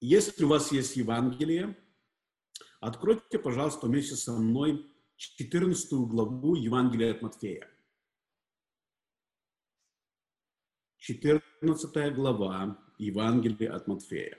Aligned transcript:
Если 0.00 0.44
у 0.44 0.48
вас 0.48 0.70
есть 0.70 0.96
Евангелие, 0.96 1.76
откройте, 2.80 3.38
пожалуйста, 3.38 3.86
вместе 3.86 4.14
со 4.14 4.32
мной 4.32 4.86
14 5.16 5.92
главу 5.92 6.54
Евангелия 6.54 7.14
от 7.14 7.22
Матфея. 7.22 7.68
14 10.98 12.14
глава 12.14 12.78
Евангелия 12.98 13.74
от 13.74 13.88
Матфея. 13.88 14.38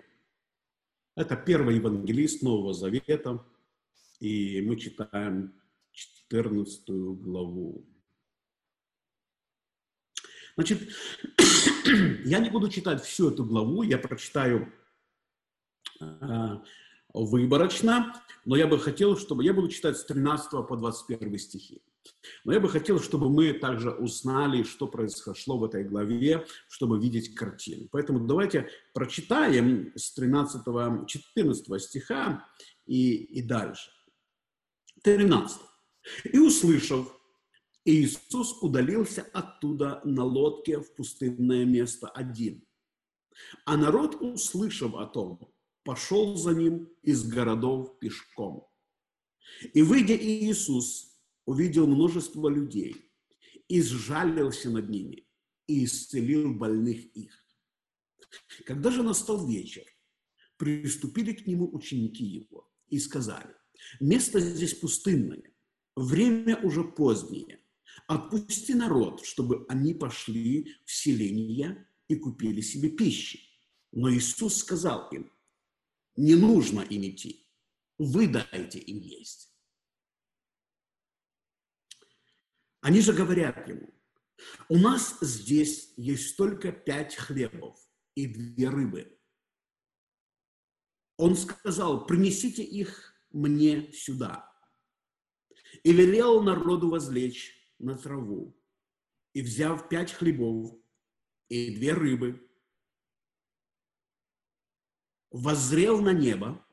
Это 1.16 1.36
первый 1.36 1.76
евангелист 1.76 2.42
Нового 2.42 2.74
Завета, 2.74 3.46
и 4.22 4.62
мы 4.62 4.78
читаем 4.78 5.54
14 5.92 6.88
главу. 6.88 7.86
Значит, 10.56 10.90
я 12.26 12.40
не 12.40 12.50
буду 12.50 12.70
читать 12.70 13.04
всю 13.04 13.32
эту 13.32 13.44
главу, 13.44 13.84
я 13.84 13.98
прочитаю 13.98 14.72
выборочно, 17.14 18.14
но 18.46 18.56
я 18.56 18.68
бы 18.68 18.80
хотел, 18.80 19.18
чтобы... 19.18 19.44
Я 19.44 19.54
буду 19.54 19.70
читать 19.70 19.98
с 19.98 20.06
13 20.06 20.68
по 20.68 20.76
21 20.78 21.38
стихи. 21.38 21.82
Но 22.44 22.54
я 22.54 22.60
бы 22.60 22.70
хотел, 22.70 23.00
чтобы 23.00 23.30
мы 23.30 23.54
также 23.54 23.92
узнали, 23.92 24.64
что 24.64 24.88
произошло 24.88 25.58
в 25.58 25.64
этой 25.64 25.84
главе, 25.84 26.46
чтобы 26.68 27.00
видеть 27.00 27.36
картину. 27.36 27.88
Поэтому 27.92 28.20
давайте 28.20 28.70
прочитаем 28.94 29.92
с 29.96 30.14
13, 30.14 30.64
14 31.08 31.82
стиха 31.82 32.48
и, 32.86 33.16
и 33.16 33.42
дальше. 33.42 33.92
13. 35.04 35.60
«И 36.32 36.40
услышав, 36.40 37.08
Иисус 37.86 38.62
удалился 38.62 39.26
оттуда 39.34 40.02
на 40.04 40.24
лодке 40.24 40.80
в 40.80 40.96
пустынное 40.96 41.66
место 41.66 42.08
один. 42.08 42.64
А 43.66 43.78
народ, 43.78 44.16
услышав 44.22 44.96
о 44.96 45.06
том, 45.06 45.49
пошел 45.90 46.36
за 46.36 46.54
ним 46.54 46.88
из 47.02 47.28
городов 47.28 47.98
пешком. 47.98 48.68
И, 49.74 49.82
выйдя 49.82 50.16
Иисус, 50.16 51.20
увидел 51.46 51.88
множество 51.88 52.48
людей 52.48 52.96
и 53.68 53.82
сжалился 53.82 54.70
над 54.70 54.88
ними 54.88 55.28
и 55.66 55.86
исцелил 55.86 56.54
больных 56.54 57.04
их. 57.16 57.34
Когда 58.68 58.92
же 58.92 59.02
настал 59.02 59.48
вечер, 59.48 59.82
приступили 60.58 61.34
к 61.34 61.48
нему 61.48 61.68
ученики 61.74 62.24
его 62.24 62.72
и 62.90 63.00
сказали, 63.00 63.56
место 64.00 64.40
здесь 64.40 64.76
пустынное, 64.76 65.56
время 65.96 66.56
уже 66.58 66.84
позднее, 66.84 67.64
отпусти 68.06 68.76
народ, 68.76 69.26
чтобы 69.26 69.66
они 69.68 69.96
пошли 69.96 70.72
в 70.86 70.92
селение 70.92 71.88
и 72.08 72.16
купили 72.16 72.62
себе 72.62 72.90
пищи. 72.90 73.40
Но 73.92 74.14
Иисус 74.14 74.58
сказал 74.58 75.10
им, 75.10 75.32
не 76.20 76.36
нужно 76.36 76.82
им 76.82 77.04
идти, 77.04 77.48
вы 77.98 78.28
дайте 78.28 78.78
им 78.78 79.00
есть. 79.00 79.56
Они 82.82 83.00
же 83.00 83.14
говорят 83.14 83.68
ему, 83.70 83.90
у 84.68 84.78
нас 84.78 85.18
здесь 85.22 85.94
есть 85.96 86.36
только 86.36 86.74
пять 86.74 87.16
хлебов 87.16 87.80
и 88.16 88.28
две 88.28 88.68
рыбы. 88.68 89.18
Он 91.16 91.38
сказал, 91.38 92.06
принесите 92.06 92.64
их 92.64 93.14
мне 93.32 93.92
сюда. 93.94 94.52
И 95.84 95.94
велел 95.94 96.44
народу 96.44 96.90
возлечь 96.90 97.54
на 97.78 97.98
траву. 97.98 98.58
И 99.34 99.42
взяв 99.42 99.88
пять 99.88 100.12
хлебов 100.12 100.78
и 101.48 101.76
две 101.76 101.94
рыбы, 101.94 102.49
воззрел 105.32 106.02
на 106.02 106.14
небо, 106.14 106.66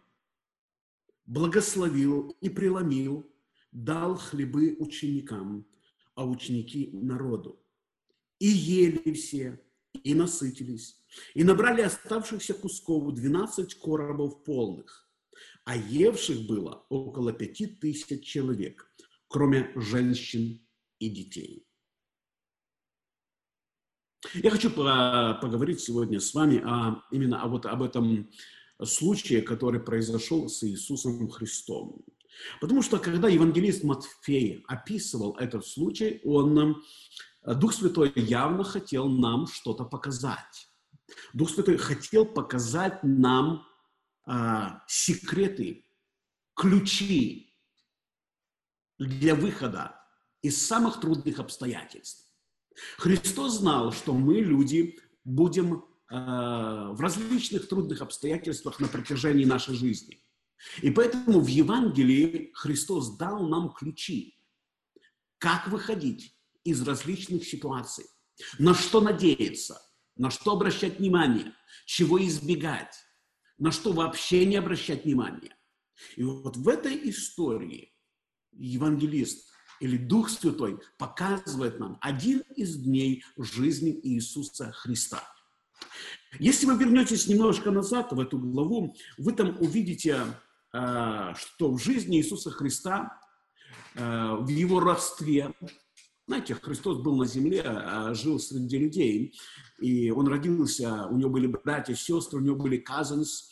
благословил 1.26 2.36
и 2.40 2.48
преломил, 2.48 3.30
дал 3.72 4.16
хлебы 4.16 4.76
ученикам 4.78 5.66
а 6.16 6.26
ученики 6.26 6.90
народу. 6.92 7.62
И 8.40 8.48
ели 8.48 9.12
все, 9.12 9.60
и 10.02 10.14
насытились, 10.14 10.98
и 11.34 11.44
набрали 11.44 11.82
оставшихся 11.82 12.54
кусков 12.54 13.14
12 13.14 13.74
коробов 13.74 14.42
полных, 14.42 15.08
а 15.64 15.76
евших 15.76 16.46
было 16.46 16.84
около 16.88 17.32
пяти 17.32 17.66
тысяч 17.66 18.24
человек, 18.24 18.90
кроме 19.28 19.70
женщин 19.76 20.66
и 20.98 21.08
детей. 21.08 21.66
Я 24.34 24.50
хочу 24.50 24.70
поговорить 24.70 25.80
сегодня 25.80 26.20
с 26.20 26.34
вами 26.34 26.62
о, 26.64 27.02
именно 27.10 27.42
о, 27.42 27.48
вот 27.48 27.66
об 27.66 27.82
этом 27.82 28.28
случае, 28.82 29.42
который 29.42 29.80
произошел 29.80 30.48
с 30.48 30.64
Иисусом 30.64 31.28
Христом. 31.28 32.04
Потому 32.60 32.82
что 32.82 32.98
когда 32.98 33.28
евангелист 33.28 33.84
Матфей 33.84 34.64
описывал 34.66 35.36
этот 35.36 35.66
случай, 35.66 36.20
он, 36.24 36.82
э, 37.42 37.54
Дух 37.54 37.72
Святой 37.72 38.12
явно 38.14 38.64
хотел 38.64 39.08
нам 39.08 39.46
что-то 39.46 39.84
показать. 39.84 40.68
Дух 41.32 41.50
Святой 41.50 41.76
хотел 41.76 42.26
показать 42.26 43.02
нам 43.02 43.66
а, 44.24 44.82
секреты, 44.88 45.84
ключи 46.54 47.54
для 48.98 49.36
выхода 49.36 50.00
из 50.42 50.66
самых 50.66 51.00
трудных 51.00 51.38
обстоятельств. 51.38 52.25
Христос 52.98 53.58
знал, 53.58 53.92
что 53.92 54.12
мы, 54.12 54.40
люди, 54.40 54.98
будем 55.24 55.84
а, 56.08 56.92
в 56.92 57.00
различных 57.00 57.68
трудных 57.68 58.00
обстоятельствах 58.00 58.80
на 58.80 58.88
протяжении 58.88 59.44
нашей 59.44 59.74
жизни– 59.74 60.22
и 60.82 60.90
поэтому 60.90 61.40
в 61.40 61.46
Евангелии 61.46 62.50
Христос 62.54 63.16
дал 63.16 63.46
нам 63.46 63.72
ключи, 63.72 64.38
как 65.38 65.68
выходить 65.68 66.34
из 66.64 66.82
различных 66.82 67.46
ситуаций, 67.46 68.06
на 68.58 68.74
что 68.74 69.00
надеяться, 69.00 69.80
на 70.16 70.30
что 70.30 70.52
обращать 70.52 70.98
внимание, 70.98 71.52
чего 71.84 72.24
избегать, 72.24 72.94
на 73.58 73.70
что 73.70 73.92
вообще 73.92 74.44
не 74.46 74.56
обращать 74.56 75.04
внимания. 75.04 75.56
И 76.16 76.22
вот 76.22 76.56
в 76.56 76.68
этой 76.68 77.08
истории 77.08 77.94
евангелист 78.52 79.50
или 79.80 79.96
Дух 79.96 80.30
Святой 80.30 80.78
показывает 80.98 81.78
нам 81.78 81.98
один 82.00 82.40
из 82.56 82.76
дней 82.76 83.24
жизни 83.36 83.98
Иисуса 84.02 84.72
Христа. 84.72 85.22
Если 86.38 86.66
вы 86.66 86.76
вернетесь 86.76 87.26
немножко 87.26 87.70
назад 87.70 88.12
в 88.12 88.20
эту 88.20 88.38
главу, 88.38 88.94
вы 89.18 89.32
там 89.32 89.56
увидите 89.60 90.20
Э, 90.76 91.32
что 91.36 91.72
в 91.72 91.78
жизни 91.78 92.18
Иисуса 92.18 92.50
Христа, 92.50 93.18
э, 93.94 94.34
в 94.34 94.48
его 94.48 94.80
родстве, 94.80 95.54
знаете, 96.26 96.54
Христос 96.54 96.98
был 96.98 97.16
на 97.16 97.26
земле, 97.26 97.62
э, 97.64 98.14
жил 98.14 98.38
среди 98.38 98.78
людей, 98.78 99.38
и 99.80 100.10
он 100.10 100.28
родился, 100.28 101.06
у 101.06 101.16
него 101.16 101.30
были 101.30 101.46
братья, 101.46 101.94
сестры, 101.94 102.40
у 102.40 102.42
него 102.42 102.56
были 102.56 102.84
cousins, 102.86 103.44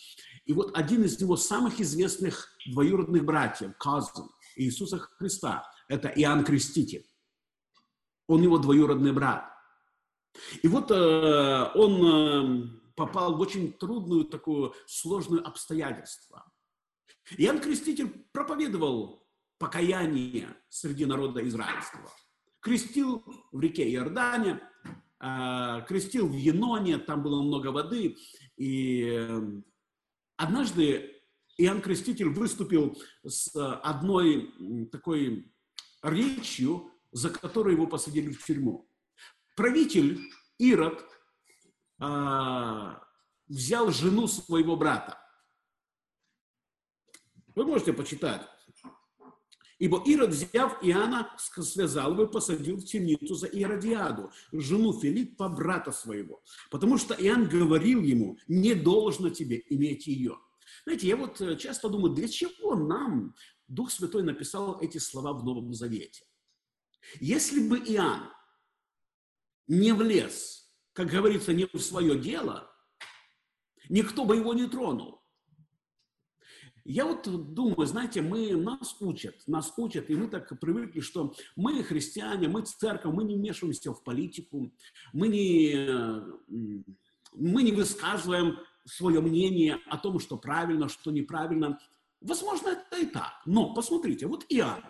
и 0.45 0.53
вот 0.53 0.77
один 0.77 1.05
из 1.05 1.19
его 1.19 1.37
самых 1.37 1.81
известных 1.81 2.49
двоюродных 2.67 3.25
братьев, 3.25 3.71
cousin 3.83 4.29
Иисуса 4.56 4.99
Христа, 4.99 5.65
это 5.89 6.09
Иоанн 6.09 6.45
Креститель. 6.45 7.06
Он 8.27 8.43
его 8.43 8.59
двоюродный 8.59 9.12
брат. 9.12 9.50
И 10.62 10.69
вот 10.69 10.91
э, 10.91 11.71
он 11.75 12.05
э, 12.05 12.69
попал 12.97 13.37
в 13.37 13.41
очень 13.41 13.72
трудную 13.72 14.25
такую 14.25 14.75
сложную 14.87 15.47
обстоятельство. 15.47 16.50
Иоанн 17.37 17.61
Креститель 17.61 18.27
проповедовал 18.33 19.27
покаяние 19.59 20.56
среди 20.69 21.06
народа 21.06 21.47
израильского. 21.49 22.11
Крестил 22.61 23.25
в 23.53 23.61
реке 23.61 23.91
Иордане, 23.94 24.61
а, 25.21 25.83
крестил 25.83 26.28
в 26.28 26.34
Еноне, 26.34 26.99
там 26.99 27.23
было 27.23 27.43
много 27.43 27.69
воды. 27.69 28.17
И 28.56 29.03
эм, 29.05 29.64
однажды 30.37 31.23
Иоанн 31.56 31.81
Креститель 31.81 32.29
выступил 32.29 32.99
с 33.26 33.55
одной 33.55 34.53
такой 34.91 35.54
речью, 36.05 36.91
за 37.12 37.31
которую 37.31 37.77
его 37.77 37.87
посадили 37.87 38.33
в 38.33 38.45
тюрьму. 38.45 38.89
Правитель 39.56 40.21
Ирод 40.59 41.05
а, 41.99 43.03
взял 43.49 43.91
жену 43.91 44.27
своего 44.27 44.77
брата 44.77 45.19
вы 47.55 47.65
можете 47.65 47.93
почитать. 47.93 48.43
Ибо 49.79 50.03
Ирод, 50.06 50.31
взяв 50.31 50.79
Иоанна, 50.83 51.31
связал 51.37 52.12
его 52.12 52.25
и 52.25 52.31
посадил 52.33 52.77
в 52.77 52.85
темницу 52.85 53.35
за 53.35 53.49
Иродиаду, 53.49 54.31
жену 54.53 54.93
Филиппа, 54.93 55.49
брата 55.49 55.91
своего. 55.91 56.43
Потому 56.71 56.97
что 56.97 57.15
Иоанн 57.15 57.49
говорил 57.49 58.01
ему, 58.03 58.39
не 58.47 58.75
должно 58.75 59.31
тебе 59.31 59.62
иметь 59.69 60.06
ее. 60.06 60.39
Знаете, 60.85 61.09
я 61.09 61.17
вот 61.17 61.41
э, 61.41 61.56
часто 61.56 61.89
думаю, 61.89 62.15
для 62.15 62.29
чего 62.29 62.77
нам 62.77 63.35
Дух 63.69 63.90
Святой 63.90 64.22
написал 64.22 64.81
эти 64.81 64.99
слова 64.99 65.32
в 65.32 65.44
Новом 65.44 65.72
Завете? 65.72 66.25
Если 67.20 67.66
бы 67.69 67.78
Иоанн 67.78 68.31
не 69.66 69.93
влез, 69.93 70.70
как 70.93 71.08
говорится, 71.08 71.52
не 71.52 71.66
в 71.66 71.78
свое 71.78 72.19
дело, 72.19 72.70
никто 73.88 74.25
бы 74.25 74.37
его 74.37 74.55
не 74.55 74.69
тронул. 74.69 75.22
Я 76.87 77.06
вот 77.06 77.55
думаю, 77.55 77.87
знаете, 77.87 78.20
мы, 78.20 78.55
нас 78.56 78.96
учат, 79.00 79.43
нас 79.46 79.72
учат, 79.78 80.10
и 80.10 80.14
мы 80.14 80.28
так 80.28 80.60
привыкли, 80.60 81.00
что 81.00 81.34
мы 81.56 81.82
христиане, 81.82 82.46
мы 82.46 82.62
церковь, 82.62 83.14
мы 83.14 83.25
не 83.25 83.37
вмешиваемся 83.37 83.93
в 83.94 84.05
политику, 84.05 84.70
мы 85.14 85.28
не, 85.28 85.88
мы 87.32 87.62
не 87.62 87.72
высказываем 87.72 88.58
свое 88.84 89.22
мнение 89.22 89.78
о 89.87 89.96
том, 89.96 90.20
что 90.20 90.37
правильно, 90.37 90.90
что 90.90 91.10
неправильно. 91.10 91.78
Возможно, 92.25 92.69
это 92.71 92.97
и 92.97 93.06
так. 93.06 93.43
Но 93.44 93.75
посмотрите, 93.75 94.26
вот 94.26 94.47
Иоанн. 94.49 94.82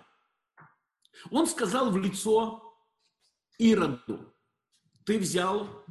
Он 1.30 1.46
сказал 1.48 1.90
в 1.90 1.98
лицо 1.98 2.62
Ироду, 3.58 4.34
ты 5.04 5.18
взял, 5.18 5.84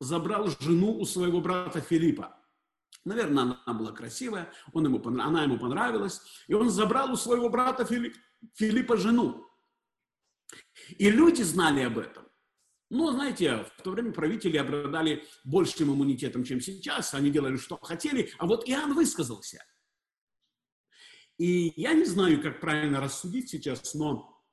забрал 0.00 0.48
жену 0.48 0.98
у 0.98 1.04
своего 1.04 1.40
брата 1.40 1.80
Филиппа. 1.80 2.36
Наверное, 3.04 3.60
она 3.64 3.78
была 3.78 3.92
красивая, 3.92 4.52
он 4.72 4.84
ему, 4.84 5.00
она 5.20 5.44
ему 5.44 5.58
понравилась, 5.58 6.22
и 6.48 6.54
он 6.54 6.70
забрал 6.70 7.12
у 7.12 7.16
своего 7.16 7.48
брата 7.48 7.84
Филипп, 7.84 8.16
Филиппа 8.54 8.96
жену. 8.96 9.46
И 10.98 11.08
люди 11.08 11.42
знали 11.42 11.82
об 11.82 11.98
этом. 11.98 12.26
Но, 12.90 13.12
знаете, 13.12 13.64
в 13.78 13.82
то 13.82 13.92
время 13.92 14.12
правители 14.12 14.56
обладали 14.56 15.24
большим 15.44 15.92
иммунитетом, 15.92 16.42
чем 16.42 16.60
сейчас. 16.60 17.14
Они 17.14 17.30
делали, 17.30 17.56
что 17.56 17.76
хотели. 17.76 18.32
А 18.38 18.46
вот 18.46 18.68
Иоанн 18.68 18.94
высказался. 18.94 19.64
И 21.40 21.72
я 21.80 21.94
не 21.94 22.04
знаю, 22.04 22.42
как 22.42 22.60
правильно 22.60 23.00
рассудить 23.00 23.48
сейчас, 23.48 23.94
но 23.94 24.44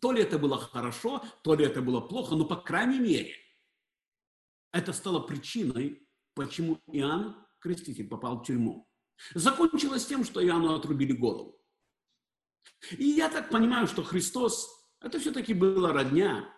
то 0.00 0.10
ли 0.10 0.22
это 0.22 0.38
было 0.38 0.56
хорошо, 0.56 1.22
то 1.42 1.54
ли 1.54 1.66
это 1.66 1.82
было 1.82 2.00
плохо, 2.00 2.34
но, 2.34 2.46
по 2.46 2.56
крайней 2.56 2.98
мере, 2.98 3.34
это 4.72 4.94
стало 4.94 5.20
причиной, 5.20 6.08
почему 6.32 6.80
Иоанн 6.86 7.36
Креститель 7.60 8.08
попал 8.08 8.38
в 8.38 8.46
тюрьму. 8.46 8.88
Закончилось 9.34 10.06
тем, 10.06 10.24
что 10.24 10.42
Иоанну 10.42 10.74
отрубили 10.74 11.12
голову. 11.12 11.60
И 12.92 13.04
я 13.04 13.28
так 13.28 13.50
понимаю, 13.50 13.86
что 13.86 14.02
Христос, 14.02 14.70
это 15.02 15.20
все-таки 15.20 15.52
была 15.52 15.92
родня. 15.92 16.48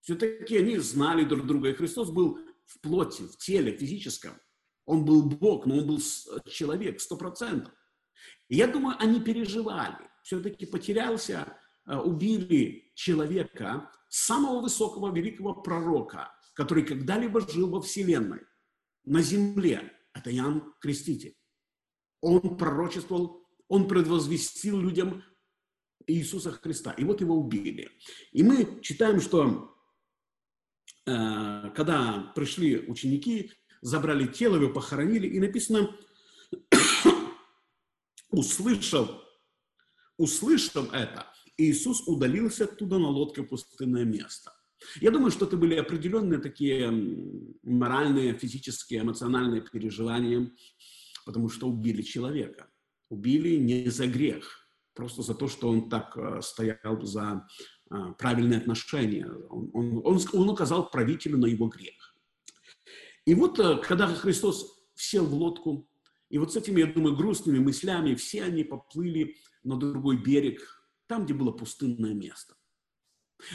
Все-таки 0.00 0.56
они 0.56 0.78
знали 0.78 1.22
друг 1.22 1.46
друга, 1.46 1.68
и 1.68 1.74
Христос 1.74 2.10
был 2.10 2.40
в 2.66 2.80
плоти, 2.80 3.22
в 3.28 3.36
теле, 3.36 3.76
физическом. 3.76 4.34
Он 4.86 5.04
был 5.04 5.22
Бог, 5.22 5.66
но 5.66 5.76
он 5.76 5.86
был 5.86 6.00
человек, 6.50 7.00
сто 7.00 7.16
процентов. 7.16 7.72
И 8.48 8.56
я 8.56 8.66
думаю, 8.66 8.96
они 8.98 9.20
переживали. 9.20 10.08
Все-таки 10.22 10.66
потерялся, 10.66 11.58
э, 11.86 11.96
убили 11.96 12.92
человека, 12.94 13.90
самого 14.08 14.60
высокого 14.60 15.12
великого 15.14 15.54
пророка, 15.54 16.32
который 16.54 16.84
когда-либо 16.84 17.40
жил 17.48 17.70
во 17.70 17.80
Вселенной, 17.80 18.40
на 19.04 19.22
земле 19.22 19.92
это 20.14 20.34
Иоанн 20.34 20.74
Креститель. 20.80 21.34
Он 22.20 22.56
пророчествовал, 22.56 23.48
он 23.68 23.88
предвозвестил 23.88 24.78
людям 24.78 25.24
Иисуса 26.06 26.52
Христа. 26.52 26.92
И 26.92 27.04
вот 27.04 27.20
его 27.20 27.36
убили. 27.36 27.90
И 28.32 28.42
мы 28.42 28.80
читаем, 28.82 29.20
что 29.20 29.74
э, 31.06 31.70
когда 31.74 32.32
пришли 32.34 32.86
ученики, 32.86 33.52
забрали 33.80 34.26
тело, 34.26 34.56
его 34.56 34.72
похоронили, 34.72 35.26
и 35.26 35.40
написано, 35.40 35.96
услышав, 38.32 39.10
услышав 40.16 40.92
это, 40.92 41.26
Иисус 41.56 42.02
удалился 42.08 42.64
оттуда 42.64 42.98
на 42.98 43.08
лодке 43.08 43.42
в 43.42 43.46
пустынное 43.46 44.04
место. 44.04 44.52
Я 45.00 45.10
думаю, 45.12 45.30
что 45.30 45.46
это 45.46 45.56
были 45.56 45.76
определенные 45.76 46.40
такие 46.40 46.90
моральные, 47.62 48.36
физические, 48.36 49.02
эмоциональные 49.02 49.60
переживания, 49.60 50.50
потому 51.24 51.48
что 51.48 51.68
убили 51.68 52.02
человека. 52.02 52.68
Убили 53.08 53.56
не 53.56 53.90
за 53.90 54.06
грех, 54.06 54.66
просто 54.94 55.22
за 55.22 55.34
то, 55.34 55.46
что 55.46 55.68
он 55.68 55.88
так 55.88 56.16
э, 56.16 56.40
стоял 56.42 57.02
за 57.02 57.46
э, 57.90 57.94
правильные 58.18 58.58
отношения. 58.58 59.30
Он, 59.50 59.70
он, 59.74 60.00
он, 60.04 60.20
он 60.32 60.48
указал 60.48 60.90
правителю 60.90 61.38
на 61.38 61.46
его 61.46 61.68
грех. 61.68 62.16
И 63.26 63.34
вот, 63.34 63.58
э, 63.60 63.76
когда 63.78 64.06
Христос 64.08 64.66
сел 64.94 65.26
в 65.26 65.34
лодку, 65.34 65.88
и 66.32 66.38
вот 66.38 66.50
с 66.50 66.56
этими, 66.56 66.80
я 66.80 66.86
думаю, 66.86 67.14
грустными 67.14 67.58
мыслями 67.58 68.14
все 68.14 68.44
они 68.44 68.64
поплыли 68.64 69.36
на 69.64 69.76
другой 69.76 70.16
берег, 70.16 70.82
там, 71.06 71.26
где 71.26 71.34
было 71.34 71.52
пустынное 71.52 72.14
место. 72.14 72.54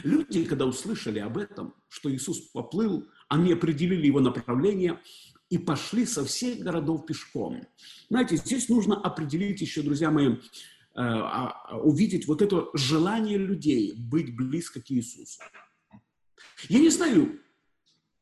Люди, 0.04 0.46
когда 0.46 0.68
услышали 0.68 1.18
об 1.18 1.40
этом, 1.40 1.74
что 1.88 2.14
Иисус 2.14 2.40
поплыл, 2.40 3.10
они 3.30 3.54
определили 3.54 4.06
его 4.06 4.20
направление 4.20 5.02
и 5.50 5.58
пошли 5.58 6.06
со 6.06 6.24
всех 6.24 6.60
городов 6.60 7.08
пешком. 7.08 7.68
Знаете, 8.12 8.36
здесь 8.36 8.70
нужно 8.70 8.96
определить 9.02 9.60
еще, 9.60 9.82
друзья 9.82 10.12
мои, 10.12 10.34
э, 10.34 10.38
а, 10.94 11.80
увидеть 11.80 12.28
вот 12.28 12.44
это 12.44 12.68
желание 12.76 13.40
людей 13.40 13.96
быть 13.98 14.36
близко 14.36 14.84
к 14.84 14.92
Иисусу. 14.92 15.42
Я 16.70 16.78
не 16.78 16.90
знаю, 16.90 17.40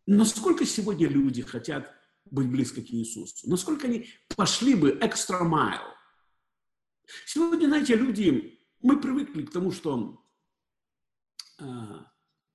насколько 0.05 0.65
сегодня 0.65 1.09
люди 1.09 1.41
хотят 1.41 1.94
быть 2.25 2.49
близко 2.49 2.81
к 2.81 2.89
Иисусу, 2.89 3.49
насколько 3.49 3.87
они 3.87 4.07
пошли 4.35 4.75
бы 4.75 4.97
экстра 5.01 5.43
майл. 5.43 5.81
Сегодня, 7.25 7.67
знаете, 7.67 7.95
люди, 7.95 8.59
мы 8.81 8.99
привыкли 8.99 9.43
к 9.43 9.51
тому, 9.51 9.71
что 9.71 10.23
а, 11.59 12.11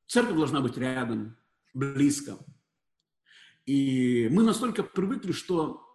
церковь 0.06 0.36
должна 0.36 0.60
быть 0.60 0.76
рядом, 0.76 1.36
близко. 1.72 2.38
И 3.66 4.28
мы 4.30 4.42
настолько 4.42 4.82
привыкли, 4.82 5.32
что 5.32 5.86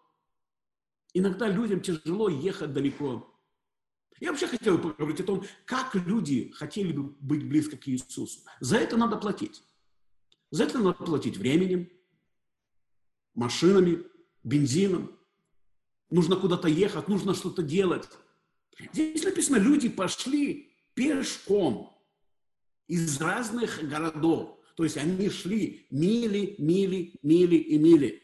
иногда 1.13 1.49
людям 1.49 1.81
тяжело 1.81 2.29
ехать 2.29 2.73
далеко. 2.73 3.31
Я 4.21 4.31
вообще 4.31 4.47
хотел 4.47 4.77
бы 4.77 4.91
поговорить 4.91 5.19
о 5.19 5.25
том, 5.25 5.43
как 5.65 5.93
люди 5.95 6.51
хотели 6.51 6.93
бы 6.93 7.03
быть 7.19 7.47
близко 7.47 7.75
к 7.75 7.87
Иисусу. 7.89 8.41
За 8.61 8.77
это 8.77 8.95
надо 8.95 9.17
платить. 9.17 9.61
За 10.51 10.63
это 10.63 10.79
надо 10.79 11.03
платить 11.03 11.37
временем, 11.37 11.89
машинами, 13.35 14.03
бензином. 14.43 15.17
Нужно 16.09 16.35
куда-то 16.35 16.67
ехать, 16.67 17.07
нужно 17.07 17.33
что-то 17.33 17.61
делать. 17.61 18.07
Здесь 18.93 19.23
написано, 19.23 19.57
люди 19.57 19.89
пошли 19.89 20.73
пешком 20.93 21.95
из 22.87 23.19
разных 23.19 23.87
городов. 23.87 24.59
То 24.75 24.83
есть 24.83 24.97
они 24.97 25.29
шли 25.29 25.87
мили, 25.89 26.55
мили, 26.57 27.17
мили 27.21 27.55
и 27.55 27.77
мили. 27.77 28.21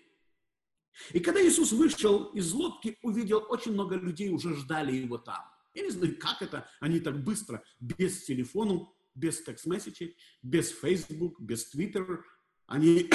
И 1.14 1.20
когда 1.20 1.42
Иисус 1.42 1.72
вышел 1.72 2.26
из 2.34 2.52
лодки, 2.52 2.98
увидел 3.02 3.46
очень 3.50 3.74
много 3.74 3.96
людей, 3.96 4.30
уже 4.30 4.56
ждали 4.56 4.94
его 4.94 5.18
там. 5.18 5.42
Я 5.74 5.84
не 5.84 5.90
знаю, 5.90 6.18
как 6.20 6.42
это, 6.42 6.68
они 6.82 7.00
так 7.00 7.24
быстро, 7.24 7.64
без 7.80 8.26
телефона, 8.26 8.88
без 9.16 9.42
текст-месседжей, 9.42 10.18
без 10.42 10.70
Facebook, 10.70 11.40
без 11.40 11.74
Twitter, 11.74 12.20
они 12.68 13.10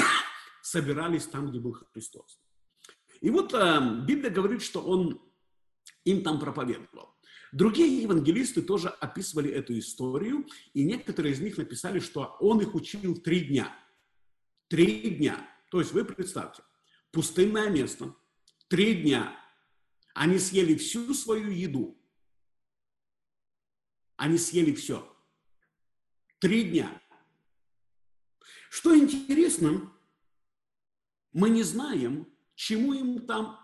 собирались 0.67 1.25
там, 1.25 1.49
где 1.49 1.59
был 1.59 1.73
Христос. 1.93 2.39
И 3.21 3.29
вот 3.29 3.53
э, 3.53 4.03
Библия 4.05 4.29
говорит, 4.29 4.61
что 4.61 4.81
он 4.81 5.21
им 6.03 6.23
там 6.23 6.39
проповедовал. 6.39 7.15
Другие 7.53 8.01
евангелисты 8.01 8.61
тоже 8.61 8.89
описывали 8.89 9.49
эту 9.49 9.77
историю, 9.79 10.45
и 10.73 10.83
некоторые 10.83 11.33
из 11.33 11.39
них 11.39 11.57
написали, 11.57 11.99
что 11.99 12.35
он 12.41 12.59
их 12.59 12.75
учил 12.75 13.15
три 13.15 13.45
дня. 13.45 13.73
Три 14.67 15.09
дня. 15.11 15.49
То 15.71 15.79
есть 15.79 15.93
вы 15.93 16.03
представьте, 16.03 16.63
пустынное 17.11 17.69
место, 17.69 18.13
три 18.67 19.01
дня. 19.01 19.33
Они 20.13 20.37
съели 20.37 20.75
всю 20.75 21.13
свою 21.13 21.49
еду. 21.49 21.97
Они 24.17 24.37
съели 24.37 24.73
все. 24.73 25.07
Три 26.39 26.63
дня. 26.63 27.01
Что 28.69 28.95
интересно, 28.97 29.93
мы 31.37 31.51
не 31.51 31.61
знаем, 31.61 32.27
чему 32.55 32.93
им 32.93 33.27
там 33.27 33.59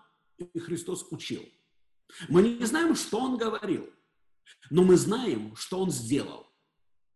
Христос 0.55 1.07
учил. 1.09 1.43
Мы 2.29 2.43
не 2.43 2.65
знаем, 2.65 2.95
что 2.95 3.19
он 3.19 3.35
говорил, 3.35 3.89
но 4.69 4.83
мы 4.83 4.95
знаем, 4.95 5.55
что 5.55 5.79
он 5.79 5.89
сделал. 5.89 6.45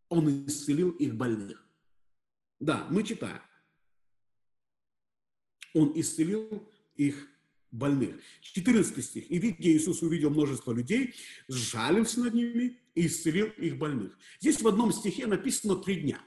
Он 0.10 0.48
исцелил 0.48 0.90
их 0.90 1.14
больных. 1.14 1.64
Да, 2.60 2.88
мы 2.90 3.04
читаем. 3.04 3.42
Он 5.76 5.92
исцелил 5.94 6.68
их 6.96 7.28
больных. 7.70 8.20
14 8.42 9.06
стих. 9.06 9.30
«И 9.30 9.38
видя 9.38 9.70
Иисус 9.70 10.02
увидел 10.02 10.32
множество 10.32 10.72
людей, 10.72 11.14
сжалился 11.48 12.22
над 12.22 12.34
ними 12.34 12.82
и 12.96 13.06
исцелил 13.06 13.48
их 13.58 13.78
больных». 13.78 14.18
Здесь 14.40 14.60
в 14.60 14.68
одном 14.68 14.92
стихе 14.92 15.28
написано 15.28 15.76
три 15.76 16.02
дня. 16.02 16.20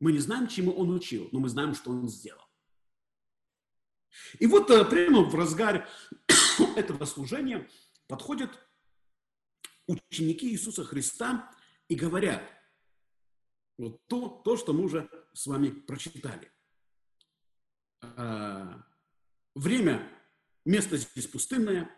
Мы 0.00 0.10
не 0.10 0.18
знаем, 0.18 0.48
чему 0.48 0.72
он 0.72 0.90
учил, 0.90 1.28
но 1.30 1.38
мы 1.38 1.48
знаем, 1.48 1.76
что 1.76 1.92
он 1.92 2.08
сделал. 2.08 2.47
И 4.38 4.46
вот 4.46 4.70
э, 4.70 4.84
прямо 4.84 5.22
в 5.22 5.34
разгаре 5.34 5.86
этого 6.76 7.04
служения 7.04 7.68
подходят 8.06 8.50
ученики 9.86 10.50
Иисуса 10.50 10.84
Христа 10.84 11.50
и 11.88 11.94
говорят, 11.94 12.42
вот 13.78 14.06
то, 14.06 14.28
то 14.44 14.56
что 14.56 14.72
мы 14.72 14.84
уже 14.84 15.08
с 15.32 15.46
вами 15.46 15.68
прочитали. 15.68 16.50
А, 18.00 18.84
время, 19.54 20.06
место 20.64 20.96
здесь 20.96 21.26
пустынное, 21.26 21.90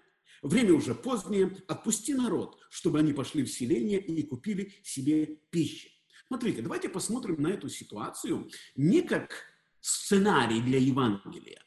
время 0.43 0.75
уже 0.75 0.95
позднее, 0.95 1.57
отпусти 1.69 2.15
народ, 2.15 2.61
чтобы 2.71 2.99
они 2.99 3.12
пошли 3.12 3.43
в 3.43 3.50
селение 3.50 4.00
и 4.00 4.23
купили 4.23 4.75
себе 4.83 5.27
пищи. 5.50 5.91
Смотрите, 6.27 6.62
давайте 6.62 6.89
посмотрим 6.89 7.43
на 7.43 7.49
эту 7.49 7.69
ситуацию 7.69 8.49
не 8.77 9.03
как 9.03 9.45
сценарий 9.81 10.61
для 10.61 10.79
Евангелия. 10.79 11.65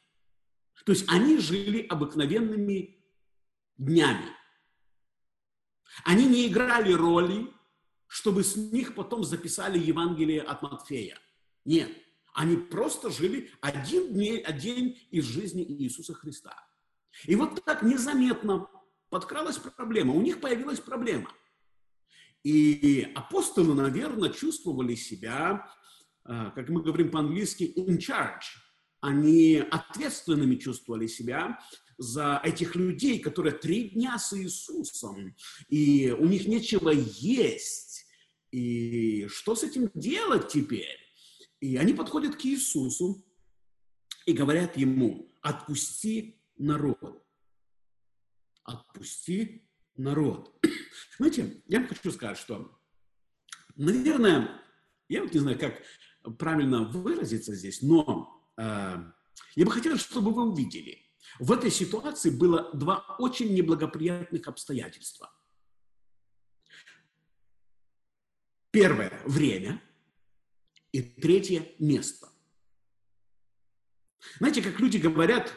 То 0.84 0.92
есть 0.92 1.04
они 1.08 1.38
жили 1.38 1.86
обыкновенными 1.86 3.02
днями. 3.76 4.28
Они 6.04 6.26
не 6.26 6.46
играли 6.46 6.92
роли, 6.92 7.48
чтобы 8.06 8.44
с 8.44 8.56
них 8.56 8.94
потом 8.94 9.24
записали 9.24 9.78
Евангелие 9.78 10.42
от 10.42 10.62
Матфея. 10.62 11.18
Нет, 11.64 11.90
они 12.34 12.56
просто 12.56 13.10
жили 13.10 13.50
один 13.60 14.12
день, 14.12 14.40
один 14.42 14.96
из 15.10 15.24
жизни 15.24 15.64
Иисуса 15.64 16.14
Христа. 16.14 16.54
И 17.24 17.36
вот 17.36 17.64
так 17.64 17.82
незаметно 17.82 18.68
подкралась 19.08 19.58
проблема, 19.58 20.12
у 20.14 20.20
них 20.20 20.40
появилась 20.40 20.80
проблема. 20.80 21.32
И 22.42 23.10
апостолы, 23.14 23.74
наверное, 23.74 24.30
чувствовали 24.30 24.96
себя, 24.96 25.72
а, 26.24 26.50
как 26.50 26.68
мы 26.68 26.82
говорим 26.82 27.10
по-английски, 27.10 27.72
in 27.76 27.98
charge. 27.98 28.42
Они 29.04 29.56
ответственными 29.56 30.56
чувствовали 30.56 31.08
себя 31.08 31.60
за 31.98 32.40
этих 32.42 32.74
людей, 32.74 33.18
которые 33.18 33.52
три 33.54 33.90
дня 33.90 34.18
с 34.18 34.32
Иисусом, 34.32 35.36
и 35.68 36.10
у 36.18 36.24
них 36.24 36.46
нечего 36.46 36.88
есть. 36.88 38.06
И 38.50 39.26
что 39.28 39.56
с 39.56 39.62
этим 39.62 39.90
делать 39.92 40.48
теперь? 40.48 40.98
И 41.60 41.76
они 41.76 41.92
подходят 41.92 42.36
к 42.36 42.46
Иисусу 42.46 43.22
и 44.24 44.32
говорят 44.32 44.78
ему, 44.78 45.30
отпусти 45.42 46.40
народ. 46.56 47.22
Отпусти 48.62 49.68
народ. 49.96 50.50
Знаете, 51.18 51.62
я 51.66 51.86
хочу 51.86 52.10
сказать, 52.10 52.38
что, 52.38 52.80
наверное, 53.76 54.62
я 55.10 55.22
вот 55.24 55.34
не 55.34 55.40
знаю, 55.40 55.58
как 55.58 55.82
правильно 56.38 56.84
выразиться 56.84 57.54
здесь, 57.54 57.82
но 57.82 58.33
я 58.56 59.64
бы 59.64 59.70
хотел, 59.70 59.96
чтобы 59.98 60.32
вы 60.32 60.50
увидели, 60.50 61.04
в 61.38 61.52
этой 61.52 61.70
ситуации 61.70 62.30
было 62.30 62.70
два 62.74 63.16
очень 63.18 63.54
неблагоприятных 63.54 64.46
обстоятельства. 64.46 65.32
Первое– 68.70 69.22
время, 69.24 69.82
и 70.92 71.02
третье– 71.02 71.68
место. 71.78 72.28
Знаете, 74.38 74.62
как 74.62 74.80
люди 74.80 74.98
говорят 74.98 75.52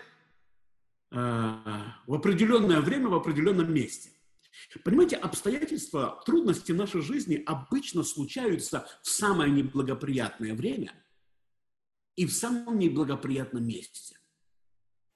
э, 1.11 1.15
в 1.15 2.13
определенное 2.13 2.81
время, 2.81 3.07
в 3.07 3.15
определенном 3.15 3.73
месте. 3.73 4.11
Понимаете, 4.83 5.15
обстоятельства, 5.15 6.21
трудности 6.25 6.71
нашей 6.71 7.01
жизни 7.01 7.41
обычно 7.45 8.03
случаются 8.03 8.87
в 9.01 9.07
самое 9.07 9.51
неблагоприятное 9.51 10.53
время 10.53 10.93
и 12.17 12.25
в 12.25 12.33
самом 12.33 12.77
неблагоприятном 12.79 13.65
месте. 13.65 14.19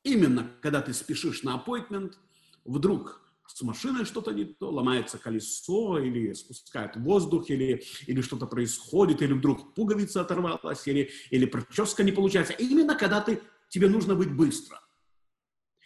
Именно 0.03 0.55
когда 0.61 0.81
ты 0.81 0.93
спешишь 0.93 1.43
на 1.43 1.55
аппойтмент, 1.55 2.17
вдруг 2.63 3.21
с 3.47 3.61
машиной 3.63 4.05
что-то 4.05 4.31
не 4.31 4.45
то, 4.45 4.69
ломается 4.69 5.17
колесо, 5.17 5.99
или 5.99 6.31
спускает 6.33 6.95
воздух, 6.95 7.49
или, 7.49 7.83
или 8.07 8.21
что-то 8.21 8.45
происходит, 8.45 9.21
или 9.21 9.33
вдруг 9.33 9.73
пуговица 9.73 10.21
оторвалась, 10.21 10.87
или, 10.87 11.11
или 11.31 11.45
прическа 11.45 12.03
не 12.03 12.11
получается. 12.11 12.53
Именно 12.53 12.95
когда 12.95 13.19
ты, 13.19 13.41
тебе 13.67 13.89
нужно 13.89 14.15
быть 14.15 14.33
быстро. 14.33 14.79